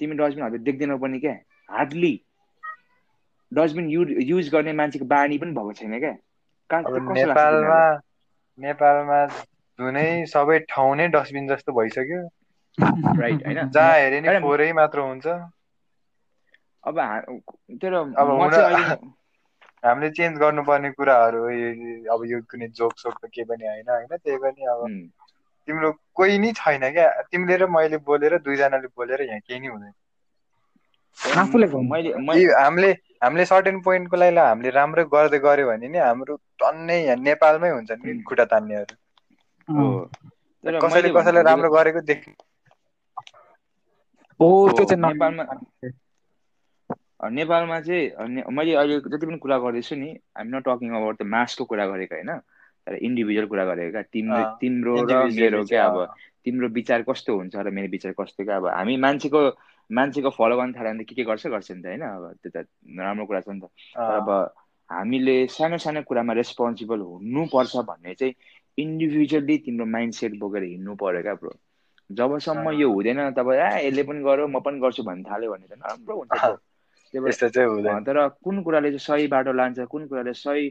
[0.00, 1.34] तिमी डस्टबिन देख्दैनौ पनि क्या।
[1.68, 2.14] हार्डली
[3.52, 6.14] डस्टबिन युज युज गर्ने मान्छेको बानी पनि भएको छैन क्या।
[6.70, 7.82] नेपालमा?
[8.58, 9.18] नेपालमा
[9.78, 12.20] जुनै सबै ठाउँ नै डस्टबिन जस्तो भइसक्यो।
[13.14, 15.26] राइट होइन जहाँ हेरे नि फोहोरै मात्र हुन्छ
[16.84, 16.98] अब
[17.82, 18.94] तर अब म हुन- चाहिँ अहिले
[19.84, 21.42] हामीले चेन्ज गर्नुपर्ने कुराहरू
[22.10, 24.16] अब यो कुनै जोक सोक त केही पनि होइन होइन?
[24.18, 24.86] त्यही पनि अब
[25.68, 27.08] तिम्रो कोही नि छैन क्या?
[27.28, 29.92] तिमीले र मैले बोलेर दुईजनाले बोलेर यहाँ केही नि हुँदैन।
[32.54, 32.90] हामीले
[33.22, 37.90] हामीले सर्टेन पोइन्टको लागि हामीले राम्रो गर्दै गऱ्यो भने नि हाम्रो टन्नै यहाँ नेपालमै हुन्छ
[37.98, 38.16] नि.
[38.24, 38.96] खुट्टा तान्नेहरू।
[40.80, 42.24] कसैले मैले कसैले भनेको राम्रो गरेको देख
[44.40, 45.44] त्यो चाहिँ नेपालमा
[47.30, 51.64] नेपालमा चाहिँ मैले अहिले जति पनि कुरा गर्दैछु नि I'm not talking about the मासको
[51.64, 52.30] कुरा गरेको होइन?
[52.86, 55.96] तर इन्डिभिजुअल कुरा गरेको क्या तिम्रो तिम्रो र मेरो क्या अब
[56.44, 59.40] तिम्रो विचार कस्तो हुन्छ र मेरो विचार कस्तो क्या अब हामी मान्छेको
[59.90, 62.02] मान्छेको फलो गर्न थाल्यो भने त के के गर्छ गर्छ नि त होइन?
[62.02, 62.66] अब त्यो त
[62.98, 63.64] राम्रो कुरा छ नि त।
[63.96, 64.28] तर अब
[64.90, 68.34] हामीले सानो सानो कुरामा रेस्पोन्सिबल हुनुपर्छ भन्ने चाहिँ
[68.78, 71.52] इन्डिभिजुअली तिम्रो माइन्ड सेट बोकेर हिँड्नु पर्यो क्या ब्रो
[72.10, 75.78] जबसम्म यो हुँदैन तब ए यसले पनि गर्यो म पनि गर्छु भन्नु थाल्यो भने त
[75.78, 76.32] नराम्रो हुन्छ
[77.14, 80.68] त्यही भएर तर कुन कुराले चाहिँ सही बाटो लान्छ कुन कुराले सही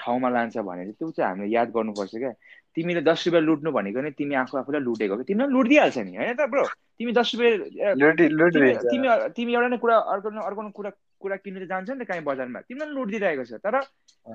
[0.00, 2.32] ठाउँमा लान्छ भने चाहिँ त्यो चाहिँ हामीले याद गर्नुपर्छ क्या।
[2.76, 5.24] तिमीले दस रुपियाँ लुट्नु भनेको नि तिमी आफू आफूलाई लुटेको कि?
[5.28, 6.64] तिमीलाई लुटिदिइहाल्छ नि होइन त ब्रो?
[6.98, 10.90] तिमी दस रुपियाँ लुटी तिमी तिमी तिमी एउटा नै कुरा अर्को अर्को कुरा
[11.20, 13.76] कुरा किन्नु त जान्छ नि त काहीँ बजारमा। तिमीलाई लुटिदिइरहेको छ। तर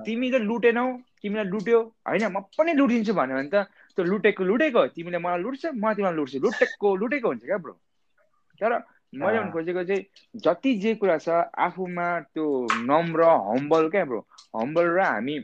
[0.05, 0.85] तिमीले लुटेनौ
[1.21, 3.65] तिमीलाई लुट्यो होइन म पनि लुटिदिन्छु भन्यो भने त
[3.97, 7.73] त्यो लुटेको लुटेको तिमीले मलाई लुट्छ म तिमीलाई लुट्छु। लुटेको लुटेको हुन्छ क्या ब्रो।
[8.61, 8.71] तर
[9.17, 10.01] मैले भन्नु खोजेको चाहिँ
[10.45, 11.29] जति जे कुरा छ
[11.65, 12.45] आफूमा त्यो
[12.85, 14.19] नम्र हम्बल क्या ब्रो।
[14.53, 15.35] हम्बल र हामी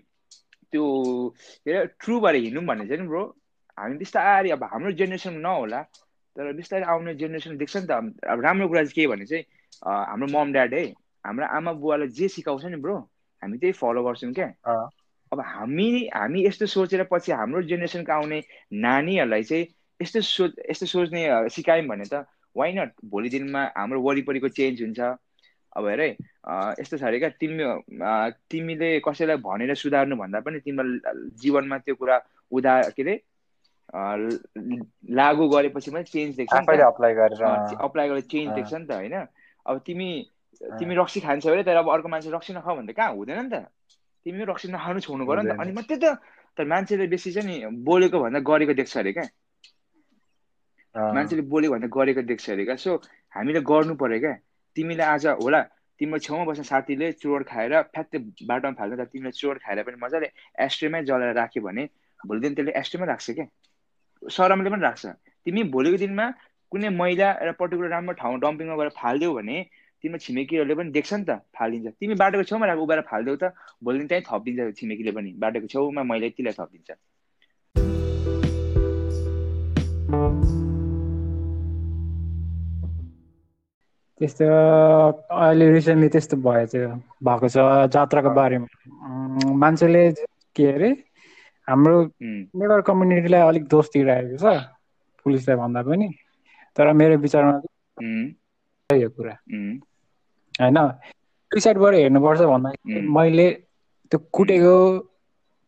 [0.69, 0.85] त्यो
[1.65, 3.23] के अरे ट्रु भएर हिँड्नु भन्ने चाहिँ ब्रो।
[3.77, 5.81] हामी बिस्तारै अब हाम्रो जेनेरेसन नहोला
[6.37, 9.45] तर बिस्तारै आउने जेनेरेसन देख्छ नि त। अब राम्रो कुरा चाहिँ के भने चाहिँ
[9.81, 10.85] हाम्रो मम ड्याड है
[11.25, 12.97] हाम्रो आमा बुवाले जे सिकाउँछ नि ब्रो
[13.41, 14.49] हामी त्यही फलो गर्छौँ क्या।
[15.33, 18.39] अब हामी हामी यस्तो सोचेर पछि हाम्रो जेनेरेसनको आउने
[18.85, 19.65] नानीहरूलाई चाहिँ
[19.99, 22.25] यस्तो सोच यस्तो सोच्ने सिकायौँ भने त
[22.55, 24.99] वाइ नट भोलि दिनमा हाम्रो वरिपरिको चेन्ज हुन्छ।
[25.73, 26.09] अब हेर है
[26.79, 27.65] यस्तो छ अरे क्या तिमी
[28.51, 30.85] तिमीले कसैलाई भनेर सुधार्नु भन्दा पनि तिम्रो
[31.41, 32.17] जीवनमा त्यो कुरा
[32.51, 33.15] उदा के अरे
[35.17, 37.41] लागु गरेपछि मात्रै चेन्ज देख्छ अप्लाई गरेर
[37.87, 39.15] अप्लाई गरेर चेन्ज देख्छ नि त होइन?
[39.65, 40.09] अब तिमी
[40.61, 43.49] तिमी रक्सी खान्छौ अरे तर अब अर्को मान्छे रक्सी नखाऊ भने त कहाँ हुँदैन नि
[43.49, 43.65] त।
[44.25, 46.05] तिमी रक्सी नखानु छोड्नु गर नि त। अनि मात्रै त
[46.57, 49.25] तर मान्छेले बेसी चाहिँ नि बोलेको भन्दा गरेको देख्छ अरे क्या।
[50.95, 52.91] मान्छेले बोलेको भन्दा गरेको देख्छ अरे क्या। सो
[53.35, 54.33] हामीले गर्नु पर्यो क्या।
[54.75, 55.61] तिमीले आज होला
[55.99, 58.19] तिम्रो छेउमा बस्ने साथीले चोर खाएर फ्याक्कै
[58.49, 60.27] बाटोमा फाल्छ तर तिमीले चोर खाएर पनि मजाले
[60.65, 61.83] एस्ट्रेमै जलाएर राख्यो भने
[62.19, 63.47] भोलि दिन त्यसले एस्ट्रेमै राख्छ क्या।
[64.23, 65.03] सरमले पनि राख्छ।
[65.45, 66.25] तिमी भोलिको दिनमा
[66.71, 69.57] कुनै मैला र पर्टिकुलर राम्रो ठाउँ डम्पिङमा गएर फालिदियो भने
[70.03, 74.05] तिम्रो छिमेकीहरूले पनि देख्छ नि त फालिदिन्छ तिमी बाटोको छेउमा राखेर उभिएर फालिदेऊ त भोलि
[74.11, 76.91] त्यहीँ थपिदिन्छ छिमेकीले पनि। बाटोको छेउमा मैला यतिलाई थपिदिन्छ
[84.19, 84.45] त्यस्तो
[85.35, 86.89] अहिले रिसेन्टली त्यस्तो भयो त्यो
[87.27, 87.57] भएको छ
[87.95, 88.67] जात्राको बारेमा।
[89.63, 90.03] मान्छेले
[90.55, 90.89] के अरे
[91.67, 91.95] हाम्रो
[92.59, 94.45] नेवार कम्युनिटीलाई अलिक दोष दिइरहेको छ
[95.25, 96.07] पुलिसलाई भन्दा पनि।
[96.75, 97.53] तर मेरो विचारमा
[98.89, 99.35] यो कुरा।
[100.61, 100.77] होइन?
[101.51, 102.69] दुई साइडबाट हेर्नुपर्छ भन्दा
[103.17, 103.47] मैले
[104.11, 104.75] त्यो कुटेको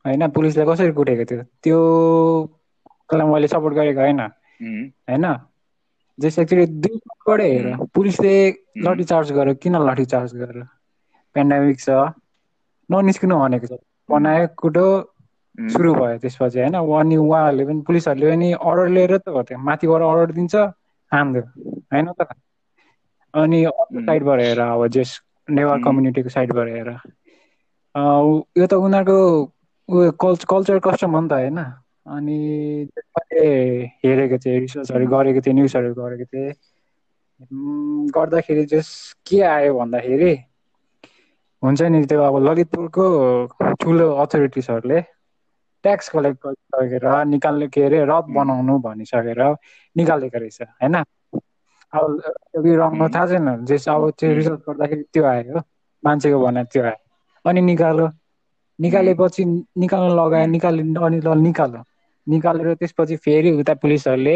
[0.06, 0.28] होइन?
[0.36, 4.22] पुलिसलाई कसरी कुटेको थियो त्यो मैले सपोर्ट गरेको होइन?
[5.10, 5.26] होइन?
[6.20, 7.66] जस एक्चुली दुई साइडबाट हेर।
[7.96, 8.36] पुलिसले
[8.86, 10.64] लठी चार्ज गर्यो। किन लठी चार्ज गर्यो?
[11.36, 11.90] पेन्डामिक छ।
[12.90, 13.80] ननिस्किनु भनेको छ।
[14.10, 14.86] बनायो कुटो
[15.74, 16.76] सुरु भयो त्यसपछि होइन?
[16.76, 20.56] अनि उहाँहरूले पनि पुलिसहरूले पनि अर्डर लिएर त गर्थ्यो माथिबाट अर्डर दिन्छ
[21.12, 21.44] हान्थ्यो
[21.92, 22.30] होइन त?
[23.36, 25.20] अनि अर्को साइडबाट हेर अब जेस
[25.50, 26.90] नेवार कम्युनिटीको साइडबाट हेर
[28.56, 29.18] यो त उनीहरूको
[29.90, 31.60] उयो कल्च कल्चर कस्टम हो नि त होइन।
[32.08, 32.38] अनि
[33.34, 36.54] हेरेको थिएँ रिसर्चहरू गरेको थिएँ न्युजहरू गरेको थिएँ।
[38.16, 38.90] गर्दाखेरि जस
[39.28, 40.32] के आयो भन्दाखेरि
[41.64, 43.06] हुन्छ नि त्यो अब ललितपुरको
[43.82, 45.02] ठुलो अथोरिटिजहरूले
[45.84, 49.42] ट्याक्स कलेक्ट गरिसकेर निकाल्ने के अरे रथ बनाउनु भनिसकेर
[49.96, 50.96] निकालेको रहेछ होइन?
[51.94, 55.60] रङ थाहा छैन। जेस अब त्यो रिसर्च गर्दाखेरि त्यो आयो।
[56.04, 57.00] मान्छेको भनाइ त्यो आयो।
[57.46, 58.08] अनि निकाल्यो
[58.80, 59.44] निकालेपछि
[59.82, 61.82] निकाल्न लगायो। निकाले अनि ल निकाल्यो।
[62.28, 64.36] निकालेर त्यसपछि फेरि उता पुलिसहरूले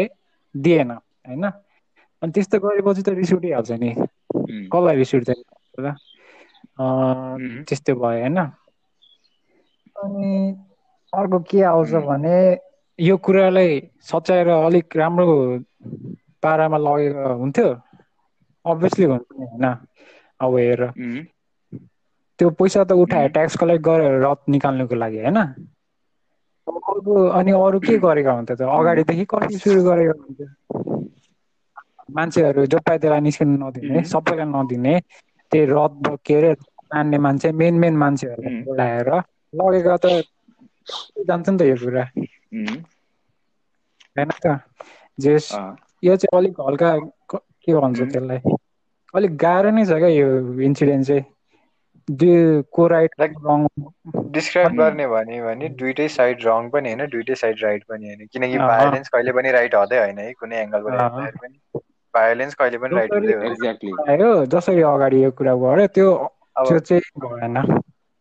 [0.54, 1.44] दिएन होइन?
[2.22, 3.90] अनि त्यस्तो गरेपछि त रिस उठिहाल्छ नि।
[4.72, 5.30] कसलाई रिस उठ्छ
[7.68, 8.38] त्यस्तो भयो होइन?
[9.96, 10.30] अनि
[11.12, 12.36] अर्को के आउँछ भने
[12.98, 15.26] यो कुरालाई सच्याएर अलिक राम्रो
[16.42, 17.68] पारामा लगेको हुन्थ्यो।
[18.64, 19.64] अभियसली हुन्छ नि होइन?
[20.40, 20.82] अब हेर
[22.38, 25.38] त्यो पैसा त उठायो ट्याक्स कलेक्ट गरेर रथ निकाल्नुको लागि होइन?
[26.66, 28.68] अर्को अनि अरू के गरेका हुन्थ्यो त?
[28.72, 30.48] अगाडिदेखि कति सुरु गरेको हुन्थ्यो?
[32.12, 34.94] मान्छेहरू जो पायो त्यसलाई निस्किनु नदिने सबैलाई नदिने
[35.52, 36.52] त्यही रथ के अरे
[36.90, 39.10] मान्ने मान्छे मेन मेन मान्छेहरूलाई बोलाएर
[39.56, 40.06] लगेको त
[41.26, 42.04] जान्छ नि त यो कुरा।
[44.16, 44.46] होइन त?
[45.18, 45.46] जेस
[46.02, 46.96] यो चाहिँ अलिक हल्का
[47.32, 48.38] के भन्छ त्यसलाई?
[49.14, 50.28] अलिक गाह्रो नै छ क्या यो
[50.62, 51.24] इन्सिडेन्ट चाहिँ।
[52.74, 53.66] को राइट रङ
[54.30, 58.58] डिस्क्राइब गर्ने भने भने दुइटै साइड रङ पनि होइन दुइटै साइड राइट पनि होइन। किनकि
[58.58, 61.80] भायोलेन्स कहिले पनि राइट हुँदै होइन है कुनै एङ्गलबाट पनि
[62.14, 66.08] भायोलेन्स कहिले पनि राइट हुँदै हो जसरी अगाडि यो कुरा भयो त्यो
[66.58, 67.56] त्यो चाहिँ भएन।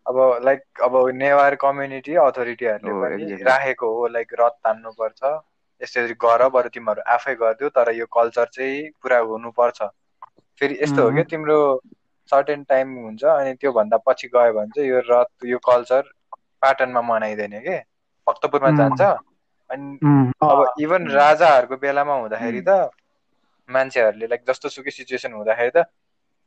[0.06, 5.22] अब लाइक अब नेवार कम्युनिटी अथोरिटीहरूले पनि राखेको हो लाइक रथ तान्नुपर्छ।
[5.82, 9.82] यसरी गर बरु तिमीहरू आफै गरिदियो तर यो कल्चर चाहिँ पुरा हुनुपर्छ।
[10.62, 11.58] फेरि यस्तो हो क्या तिम्रो
[12.30, 16.02] सर्टेन टाइम हुन्छ अनि त्योभन्दा पछि गयो भने चाहिँ यो रथ यो कल्चर
[16.62, 17.78] पाटनमा मनाइँदैन के?
[18.28, 19.02] भक्तपुरमा जान्छ
[19.70, 19.98] अनि
[20.44, 22.90] अब इभन राजाहरूको बेलामा हुँदाखेरि त
[23.70, 25.86] मान्छेहरूले लाइक जस्तो सुकै सिचुएसन हुँदाखेरि त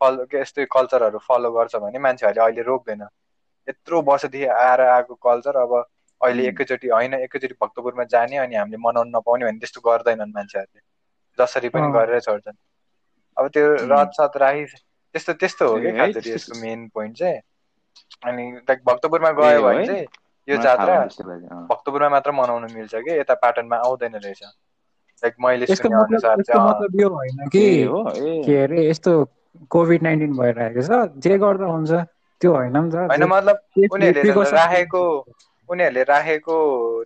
[0.01, 3.03] फलो यस्तै कल्चरहरू फलो गर्छ भने मान्छेहरूले अहिले रोक्दैन।
[3.69, 5.73] यत्रो वर्षदेखि आएर आएको कल्चर अब
[6.23, 10.81] अहिले एकैचोटि होइन एकैचोटि भक्तपुरमा जाने अनि हामीले मनाउनु नपाउने भने त्यस्तो गर्दैनन् मान्छेहरूले।
[11.39, 12.59] जसरी पनि गरेर छोड्छन्
[13.37, 17.41] अब त्यो रथ सथ राखी त्यस्तो त्यस्तो हो खासरी यसको मेन पोइन्ट चाहिँ।
[18.27, 20.07] अनि लाइक भक्तपुरमा गयो भने चाहिँ
[20.49, 20.95] यो जात्रा।
[21.71, 24.43] भक्तपुरमा मात्र मनाउनु मिल्छ कि यता पाटनमा आउँदैन रहेछ।
[25.23, 27.67] लाइक मैले सुने अनुसार चाहिँ कि
[28.47, 29.13] के यस्तो
[29.71, 31.93] कोभिड नाइन्टिन भइरहेको छ जे गर्दा हुन्छ
[32.41, 33.57] त्यो होइन नि त। होइन मतलब
[33.93, 35.03] उनीहरूले राखेको
[35.73, 36.57] उनीहरूले राखेको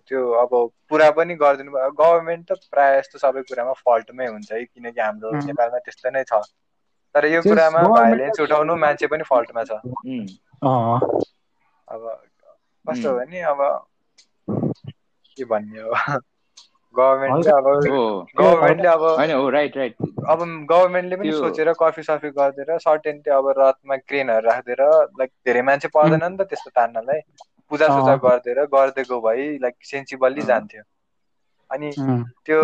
[0.07, 0.51] त्यो अब
[0.89, 5.31] पुरा पनि गरिदिनु भयो। गभर्मेन्ट त प्रायः जस्तो सबै कुरामा फल्टमै हुन्छ है किनकि हाम्रो.
[5.47, 6.41] नेपालमा त्यस्तो नै छ।
[7.15, 9.71] तर यो कुरामा भाइलेन्स उठाउनु मान्छे पनि फल्टमा छ।
[11.87, 12.01] अब
[12.85, 13.15] कस्तो हो.
[13.17, 13.59] भने अब
[15.37, 16.21] के भन्ने अब
[16.95, 18.03] गभर्मेन्टले अब हो।
[18.37, 19.95] गभर्मेन्टले अब होइन हो राइट राइट।
[20.29, 20.39] अब
[20.71, 24.81] गभर्मेन्टले पनि सोचेर कफी सफी गरिदिएर सर्टेन्टी अब रथमा क्रेनहरू राखिदिएर
[25.19, 27.21] लाइक धेरै मान्छे पर्दैन नि त त्यस्तो तान्नलाई।
[27.71, 30.83] पूजा सुजा अँ। गरिदिएर गरिदिएको भए लाइक सेन्सिबल्ली। जान्थ्यो
[31.69, 31.91] अनि
[32.45, 32.59] त्यो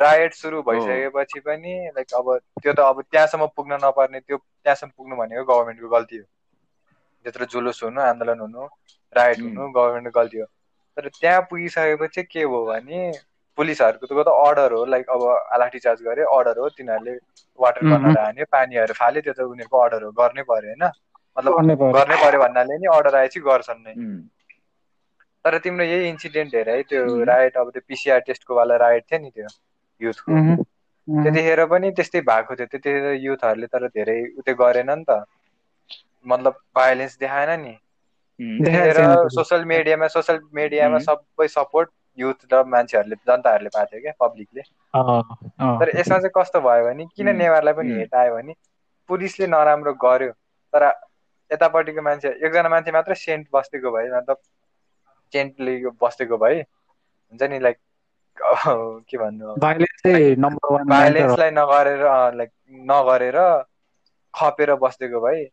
[0.00, 5.16] रायट सुरु भइसकेपछि पनि लाइक अब त्यो त अब त्यहाँसम्म पुग्न नपर्ने त्यो त्यहाँसम्म पुग्नु
[5.16, 6.24] भनेको गभर्मेन्टको गल्ती हो
[7.24, 8.68] त्यत्रो जुलुस हुनु आन्दोलन हुनु उम्.
[9.42, 10.46] हुनु गभर्मेन्टको गल्ती हो
[10.96, 13.00] तर त्यहाँ पुगिसकेपछि के भयो भने
[13.58, 15.22] पुलिसहरूको त त अर्डर हो लाइक अब
[15.60, 17.14] लाठीचार्ज गरे अर्डर हो तिनीहरूले
[17.58, 17.82] वाटर.
[17.84, 20.84] कलर हान्यो पानीहरू फाल्यो त्यो त उनीहरूको अर्डर हो गर्नै पर्यो होइन
[21.36, 21.54] मतलब
[21.92, 23.94] गर्नै पर्यो। भन्नाले नि अर्डर आएपछि गर्छन् नै
[25.48, 27.24] तर तिम्रो यही इन्सिडेन्ट हेर है त्यो.
[27.24, 29.48] राइट अब त्यो पिसिआर टेस्टको वाला राइट थियो नि त्यो
[30.00, 30.56] युथको
[31.08, 35.24] त्यतिखेर पनि त्यस्तै भएको थियो त्यतिखेर युथहरूले तर धेरै उत्यो गरेन नि त
[36.26, 37.72] मतलब भाइलेन्स देखाएन नि
[38.40, 38.98] त्यतिखेर।
[39.34, 40.98] सोसियल मिडियामा सोसियल मिडियामा.
[41.06, 44.62] सबै सपोर्ट युथ र मान्छेहरूले जनताहरूले पाएको थियो क्या पब्लिकले।
[45.80, 47.28] तर यसमा चाहिँ कस्तो भयो भने किन.
[47.36, 47.92] नेवारलाई पनि.
[47.98, 48.54] हेट आयो भने
[49.08, 50.32] पुलिसले नराम्रो गर्यो
[50.72, 50.84] तर
[51.50, 54.38] यतापट्टिको मान्छे एकजना मान्छे मात्र सेन्ट बस्तीको भए मतलब
[55.32, 57.78] सेन्टले बस्तीको भए हुन्छ नि लाइक
[59.10, 59.54] के भन्नु
[60.88, 62.02] भाइलेन्सलाई नगरेर
[62.34, 62.50] लाइक
[62.90, 63.38] नगरेर
[64.34, 65.44] खपेर बस्दिएको भए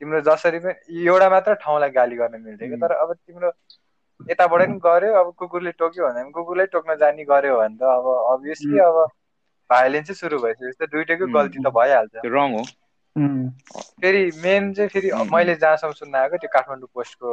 [0.00, 2.76] तिम्रो जसरी पनि एउटा मात्र ठाउँलाई गाली गर्न मिल्थ्यो कि.
[2.76, 3.52] तर अब तिम्रो
[4.30, 8.06] यताबाट पनि गऱ्यो अब कुकुरले टोक्यो भने पनि कुकुरलाई टोक्न जाने गऱ्यो भने त अब
[8.32, 8.98] अभियसली अब
[9.70, 11.26] भाइलेन्सै सुरु भइसकेपछि त दुइटैको.
[11.32, 12.62] गल्ती त भइहाल्छ। त्यो रङ हो।
[14.00, 15.10] फेरि मेन चाहिँ फेरि.
[15.32, 17.30] मैले जहाँसम्म सुन्न आएको त्यो काठमाडौँ पोस्टको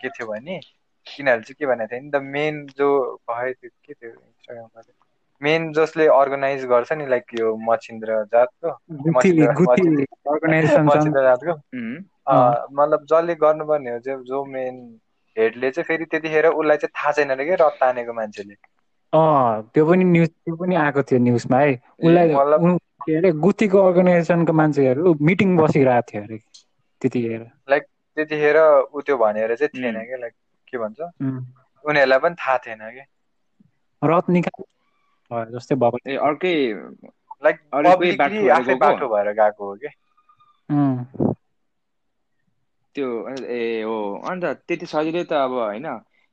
[0.00, 0.60] के थियो भने
[1.06, 4.82] तिनीहरूले चाहिँ के भनेको थियो नि द मेन जो भयो त्यो के थियो इन्स्टाग्राममा
[5.42, 8.78] मेन जसले अर्गनाइज गर्छ नि लाइक यो मचिन्द्र जातको?
[9.10, 11.52] मचिन्द्र जातको?
[12.72, 15.00] मतलब जसले गर्नुपर्ने हो चाहिँ जो मेन
[15.38, 18.54] हेडले चाहिँ फेरि त्यतिखेर उसलाई चाहिँ थाहा छैन कि रथ तानेको मान्छेले।
[19.12, 22.34] अँ त्यो पनि न्युज त्यो पनि आएको थियो न्युजमा है। उसलाई
[23.02, 26.38] के अरे गुथीको अर्गनाइजेसनको मान्छेहरू मिटिङ बसिरहेको थियो अरे
[27.02, 27.82] त्यतिखेर। लाइक
[28.16, 28.56] त्यतिखेर
[28.94, 30.04] ऊ त्यो भनेर चाहिँ थिएन उम्.
[30.04, 30.32] कि लाइक
[30.72, 31.00] के भन्छ.
[31.84, 33.04] उनीहरूलाई पनि थाहा थिएन कि
[34.02, 36.54] रथ निकाल जस्तै भयो ए अर्कै
[37.44, 38.78] लाइक पब्लिकली बाटो भएर आफै गएको?
[38.84, 39.88] बाटो भएर गएको हो कि.
[42.96, 43.94] त्यो ए हो
[44.30, 45.86] अन्त त्यति सजिलै त अब होइन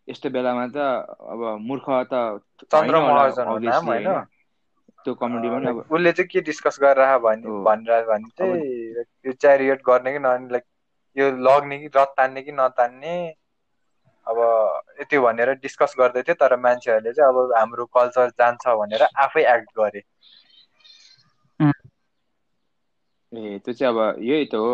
[0.08, 0.78] यस्तो बेलामा त
[1.34, 2.14] अब मूर्ख त?
[5.06, 9.32] त्यो कम्युनिटीमा पनि अब उसले चाहिँ के डिस्कस गरेर भने हो। भनिरह भने चाहिँ यो
[9.36, 10.66] च्यारियट गर्ने कि नगर्ने लाइक
[11.18, 13.14] यो लग्ने कि रथ तान्ने कि नतान्ने
[14.30, 14.40] अब
[15.06, 19.78] त्यो भनेर डिस्कस गर्दै थियो तर मान्छेहरूले चाहिँ अब हाम्रो कल्चर जान्छ भनेर आफै एक्ट
[19.78, 20.06] गरे।
[23.32, 24.74] ए त्यो चाहिँ अब यही त हो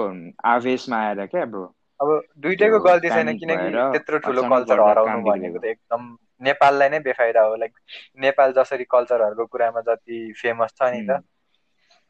[0.49, 1.65] आवेशमा आएर क्या ब्रो।
[1.99, 6.07] अब दुइटैको गल्ती छैन किनकि त्यत्रो ठुलो कल्चर हराउनु काम भनेको। त एकदम
[6.41, 7.79] नेपाललाई नै बेफाइदा हो। लाइक
[8.19, 11.19] नेपाल जसरी कल्चरहरूको कुरामा जति फेमस छ नि त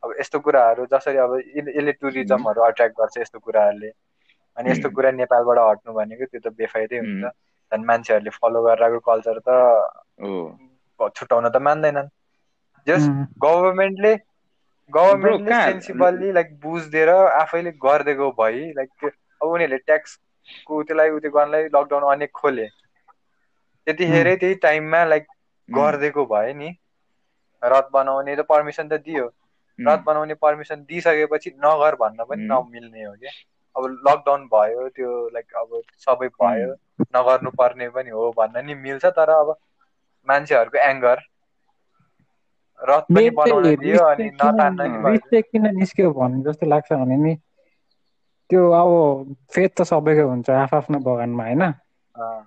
[0.03, 3.91] अब यस्तो कुराहरू जसरी अब यस- यसले टुरिज्महरू अट्र्याक्ट गर्छ यस्तो कुराहरूले।
[4.57, 4.89] अनि यस्तो.
[4.91, 7.31] कुरा नेपालबाट हट्नु भनेको त्यो त बेफाइदै हुन्छ.
[7.71, 9.49] झन् मान्छेहरूले फलो गरेर कल्चर त
[11.11, 12.09] छुट्याउन त मान्दैनन्
[12.87, 13.25] जस उम्.
[13.43, 14.13] गभर्मेन्टले
[14.91, 21.31] गभर्मेन्टले सेन्सिबल्ली लाइक बुझिदिएर आफैले गरिदिएको भए लाइक त्यो अब उनीहरूले ट्याक्सको त्यसलाई उ त्यो
[21.31, 22.67] गर्नलाई लकडाउन अनेक खोले
[23.87, 25.27] त्यतिखेरै त्यही टाइममा लाइक.
[25.69, 26.69] गरिदिएको भए नि
[27.61, 29.25] रथ बनाउने त पर्मिसन त दियो.
[29.79, 32.45] रथ बनाउने पर्मिसन दिइसकेपछि नगर भन्न पनि.
[32.45, 33.31] नमिल्ने हो क्या
[33.75, 36.73] अब लकडाउन भयो त्यो लाइक अब सबै भयो
[37.15, 39.55] नगर्नु पर्ने पनि हो भन्न नि मिल्छ तर अब
[40.27, 41.17] मान्छेहरूको एङ्गर
[42.79, 44.87] रथ पनि बनाउन दियो अनि नतान्न
[45.51, 45.79] किन- नि?
[45.79, 47.35] निस्क्यो भन्ने जस्तो लाग्छ भने नि
[48.49, 51.61] त्यो अब फेद त सबैको हुन्छ आफ्नो बगानमा होइन?
[51.61, 52.43] अँ,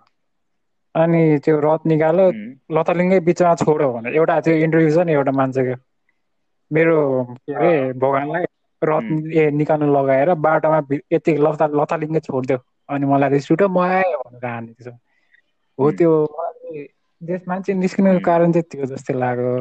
[0.94, 2.54] अनि त्यो रथ निकाल्यो उम्.
[2.72, 5.74] लथालिङ्गै बिचमा छोड्यो भने एउटा त्यो इन्टरभ्यू छ नि एउटा मान्छेको।
[6.72, 8.44] मेरो के अरे भगवान्लाई
[8.82, 9.06] रथ.
[9.32, 10.78] ए निकाल्नु लगाएर बाटोमा
[11.12, 12.58] यति लथा लथालिङ्गै छोडिदियो
[12.88, 14.92] अनि मलाई रिस उठ्यो म आएँ भनेर हाने त्यसो
[15.78, 15.90] हो.
[15.92, 16.12] त्यो
[17.22, 18.20] देश मान्छे निस्किनुको.
[18.24, 19.52] कारण चाहिँ त्यो जस्तो लाग्यो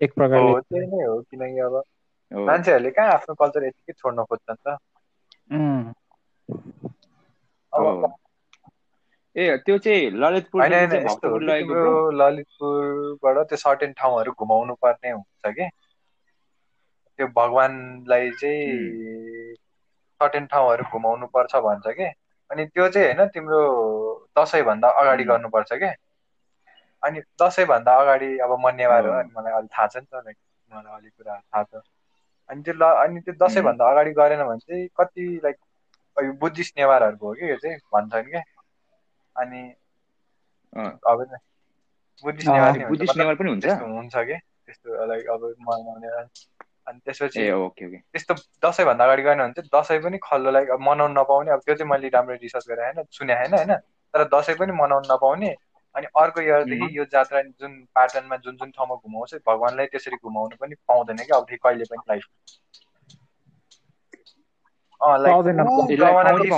[0.00, 4.62] एक प्रकारले त्यही नै हो किनकि अब हो। मान्छेहरूले कहाँ आफ्नो कल्चर यतिकै छोड्न खोज्छन्
[4.66, 4.76] त।
[9.36, 10.62] ए त्यो चाहिँ ललितपुर
[12.14, 15.68] ललितपुरबाट त्यो सर्टेन ठाउँहरू घुमाउनु पर्ने हुन्छ कि
[17.18, 19.54] त्यो भगवान्लाई चाहिँ
[20.20, 22.06] सर्टेन ठाउँहरू घुमाउनु पर्छ भन्छ कि?
[22.50, 23.60] अनि त्यो चाहिँ होइन तिम्रो
[24.38, 25.90] दसैँभन्दा अगाडि गर्नुपर्छ कि?
[27.02, 30.36] अनि दसैँभन्दा अगाडि अब म नेवार हो अनि मलाई अलिक थाहा छ नि त लाइक
[30.70, 31.82] मलाई अलिक कुरा थाहा छ।
[32.50, 35.56] अनि त्यो ल अनि त्यो दसैँभन्दा अगाडि गरेन भने चाहिँ कति लाइक
[36.16, 38.42] यो बुद्धिस्ट नेवारहरूको हो कि यो चाहिँ भन्छन् क्या
[39.36, 39.62] अनि।
[41.06, 41.18] अब
[42.24, 44.36] बुद्धिस्ट नेवार बुद्धिस्ट नेवार पनि हुन्छ। हुन्छ कि?
[44.66, 46.08] त्यस्तो लाइक अब मनाउने
[46.86, 50.70] अनि त्यसपछि ए ओके ओके। त्यस्तो दसैँभन्दा अगाडि गरेन भने चाहिँ दसैँ पनि खल्लो लाइक
[50.70, 53.04] अब मनाउनु नपाउने अब त्यो चाहिँ मैले राम्रो रिसर्च गरेँ होइन?
[53.10, 53.74] सुने होइन होइन?
[54.14, 55.54] तर दसैँ पनि मनाउनु नपाउने
[55.94, 60.74] अनि अर्को इयरदेखि यो जात्रा जुन प्याटर्नमा जुन जुन ठाउँमा घुमाउँछ भगवान्लाई त्यसरी घुमाउनु पनि
[60.74, 62.24] पाउँदैन कि अबदेखि कहिले पनि लाइफ।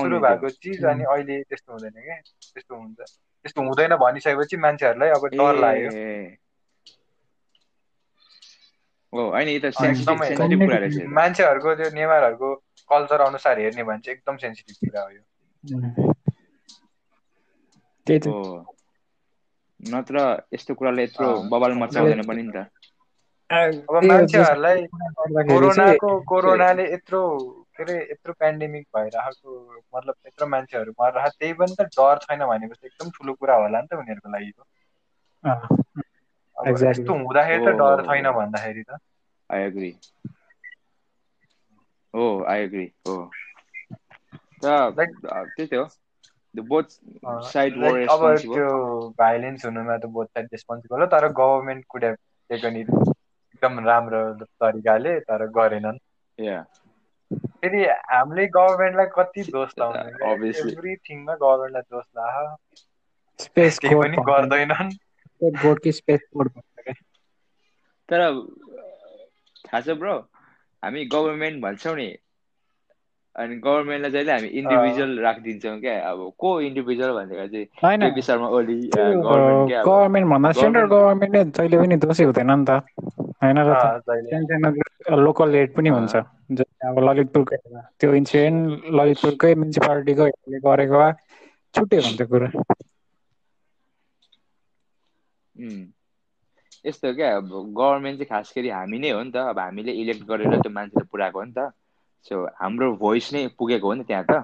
[0.03, 2.16] सुरु। भएको चिज अनि अहिले त्यस्तो हुँदैन क्या
[2.55, 5.95] त्यस्तो हुन्छ। त्यस्तो हुँदैन भनिसकेपछि मान्छेहरूलाई अब डर लाग्यो ए ओ होइन यो त अँ,
[5.95, 6.35] सेन्सिटिभ एकदमै सेन्सिटिभ कुरा रहेछ यो त।
[11.15, 12.55] मान्छेहरूको त्यो नेवारहरूको
[12.91, 15.23] कल्चर अनुसार हेर्ने भने चाहिँ एकदम सेन्सिटिभ कुरा हो यो।
[18.07, 18.33] त्यही त।
[19.81, 20.23] नत्र
[20.55, 22.65] यस्तो कुराले यत्रो। बबाल मचाउँदैन पनि नि त।
[23.89, 24.87] अब मान्छेहरूलाई
[25.49, 27.21] कोरोनाको कोरोनाले यत्रो
[27.77, 29.57] के अरे यत्रो पेन्डेमिक भइरहेको
[29.95, 33.87] मतलब यत्रो मान्छेहरू मरिरहेको त्यही पनि त डर छैन भनेपछि एकदम ठुलो कुरा होला नि
[33.87, 34.53] त उनीहरूको लागि.
[36.83, 38.99] यस्तो हुँदाखेरि त डर। छैन भन्दाखेरि त
[39.51, 39.91] आई एग्री
[42.15, 43.17] हो आई एग्री हो
[44.63, 44.65] त
[44.97, 45.17] Like-
[45.49, 45.85] त्यही हो
[46.55, 46.99] द बोथ
[47.47, 47.77] साइड
[48.09, 48.67] अब त्यो
[49.19, 52.17] भाइलेन्स हुनुमा त बोथ साइड रेस्पोन्सिबल हो तर government could have
[52.51, 55.99] taken it एकदम राम्रो तरिकाले तर गरेनन्।
[56.39, 56.59] या
[57.57, 60.13] फेरि हामीले गभर्मेन्टलाई कति दोष लाउने?
[60.25, 60.77] obviously.
[60.77, 62.41] एभ्रिथिङमा गभर्मेन्टलाई दोष लाह
[63.39, 64.91] स्पेस केही पनि गर्दैनन्।
[65.43, 66.97] कोड कि स्पेस कोड भन्छ
[68.09, 68.20] तर
[69.66, 70.28] थाहा छ ब्रो
[70.84, 72.16] हामी गभर्मेन्ट भन्छौँ नि।
[73.37, 77.66] अनि गभर्मेन्टलाई जहिले हामी इन्डिभिजुअल राखिदिन्छौँ क्या। अब को इन्डिभिजुअल भनेको चाहिँ
[78.03, 82.70] केपी शर्मा ओली गभर्मेन्ट भन्दा सेन्ट्रल government- गभर्मेन्टले जहिले पनि दोषी हुँदैन नि त।
[83.43, 86.16] होइन र त। अँ, जहिले। सानो लोकल एड पनि हुन्छ।
[86.53, 87.57] जस्तै अब ललितपुरको
[88.01, 90.24] त्यो इन्सिडेन्ट ललितपुरकै म्युनिसिपालिटीको
[90.70, 91.12] गरेको भए
[91.74, 92.49] छुट्टै हुन्थ्यो कुरा
[96.85, 100.25] यस्तो क्या अब गभर्मेन्ट चाहिँ खास गरी हामी नै हो नि त। अब हामीले इलेक्ट
[100.29, 101.71] गरेर त्यो मान्छेलाई पुऱ्याएको हो नि त।
[102.27, 104.43] सो हाम्रो भोइस नै पुगेको हो नि त्यहाँ त।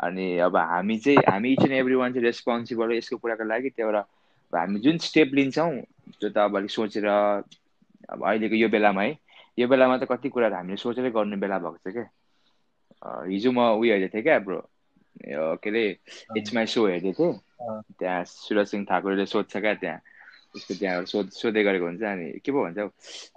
[0.00, 3.70] अनि अब हामी चाहिँ हामी इच एन्ड एभ्री वान चाहिँ रेस्पोन्सिबल हो यसको कुराको लागि।
[3.70, 4.04] त्यहाँबाट
[4.52, 5.70] अब हामी जुन स्टेप लिन्छौँ
[6.12, 9.16] त्यो त अब अलिक सोचेर अब अहिलेको यो बेलामा है।
[9.58, 12.06] यो बेलामा त कति कुराहरू हामीले सोचेरै गर्ने बेला भएको छ क्या।
[13.26, 14.60] हिजो म उयो हेर्दै थिएँ क्या ब्रो।
[15.20, 15.84] के अरे
[16.36, 17.32] इट्स माई सो हेर्दै थिएँ।
[17.98, 20.00] त्यहाँ सुरज सिंह ठाकुरले सोध्छ क्या त्यहाँ
[20.54, 22.78] उसको त्यहाँ सोध सोध्दै गरेको हुन्छ अनि के पो भन्छ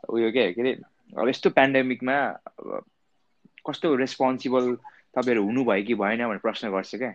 [0.09, 0.73] उयो के के अरे
[1.13, 2.83] अब यस्तो पेन्डेमिकमा अब
[3.65, 4.75] कस्तो रेस्पोन्सिबल
[5.15, 7.13] तपाईँहरू हुनुभयो कि भएन भनेर प्रश्न गर्छ क्या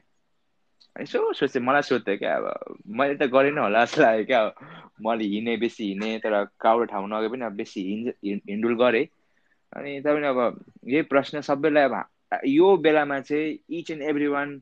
[0.97, 4.55] यसो सोध्छ मलाई सोध्थ्यो क्या अब मैले त गरेन होला जस्तो लाग्यो क्या अब
[5.01, 9.05] मैले हिँडेँ बेसी हिँडेँ तर क्राउड ठाउँ नगए पनि अब बेसी हिँड हिँड- हिँडुल गरेँ
[9.73, 11.95] अनि तपाईँले अब यही प्रश्न सबैलाई अब
[12.47, 14.61] यो बेलामा चाहिँ each and every one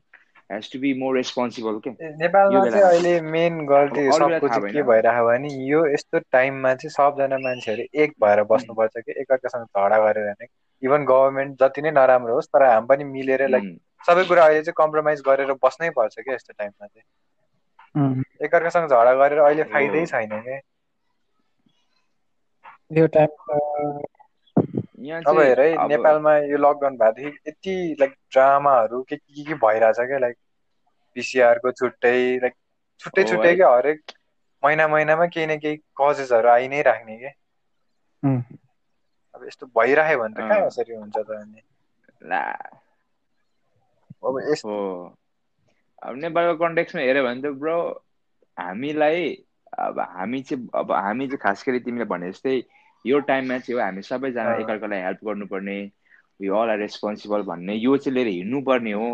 [0.51, 4.81] has to be more responsible क्या ए, नेपालमा चाहिँ अहिले मेन गल्ती सबको चाहिँ के।
[4.89, 10.25] भइरहेको भने यो यस्तो टाइममा चाहिँ सबजना मान्छेहरू एक भएर बस्नुपर्छ कि एकअर्कासँग झगडा गरेर
[10.25, 10.47] होइन
[10.83, 13.75] इभन गभर्मेन्ट जति नै नराम्रो होस् तर हामी पनि मिलेर लाइक
[14.07, 19.39] सबै कुरा अहिले चाहिँ कम्प्रोमाइज गरेर बस्नै पर्छ क्या यस्तो टाइममा चाहिँ। एकअर्कासँग झगडा गरेर
[19.39, 20.59] अहिले। फाइदै छैन क्या।
[22.91, 23.29] यो टाइम
[24.99, 29.95] यहाँ अब हेर है नेपालमा यो लकडाउन भएदेखि यति लाइक ड्रामाहरू के के के भइरहेछ
[29.99, 30.37] क्या लाइक
[31.15, 32.53] पिसिआरको छुट्टै लाइक
[32.99, 34.11] छुट्टै छुट्टै है। क्या हरेक
[34.63, 37.31] महिना महिनामा केही न केही कजेसहरू आइ नै राख्ने क्या।
[38.23, 38.41] उम्,
[39.35, 41.61] अब यस्तो भइराख्यो भने त कहाँ अँ। यसरी हुन्छ त अनि?
[42.23, 42.41] ला।
[44.25, 45.15] अब यस्तो हो।
[46.01, 47.77] अब नेपालको कन्टेक्समा हेऱ्यो भने त ब्रो
[48.57, 49.29] हामीलाई
[49.79, 52.55] अब हामी चाहिँ अब हामी चाहिँ खास गरी तिमीले भने जस्तै
[53.05, 55.77] यो टाइममा चाहिँ हो हामी सबैजना। एकअर्कालाई हेल्प गर्नुपर्ने
[56.41, 59.09] वी अल आर रेस्पोन्सिबल भन्ने यो चाहिँ लिएर हिँड्नुपर्ने हो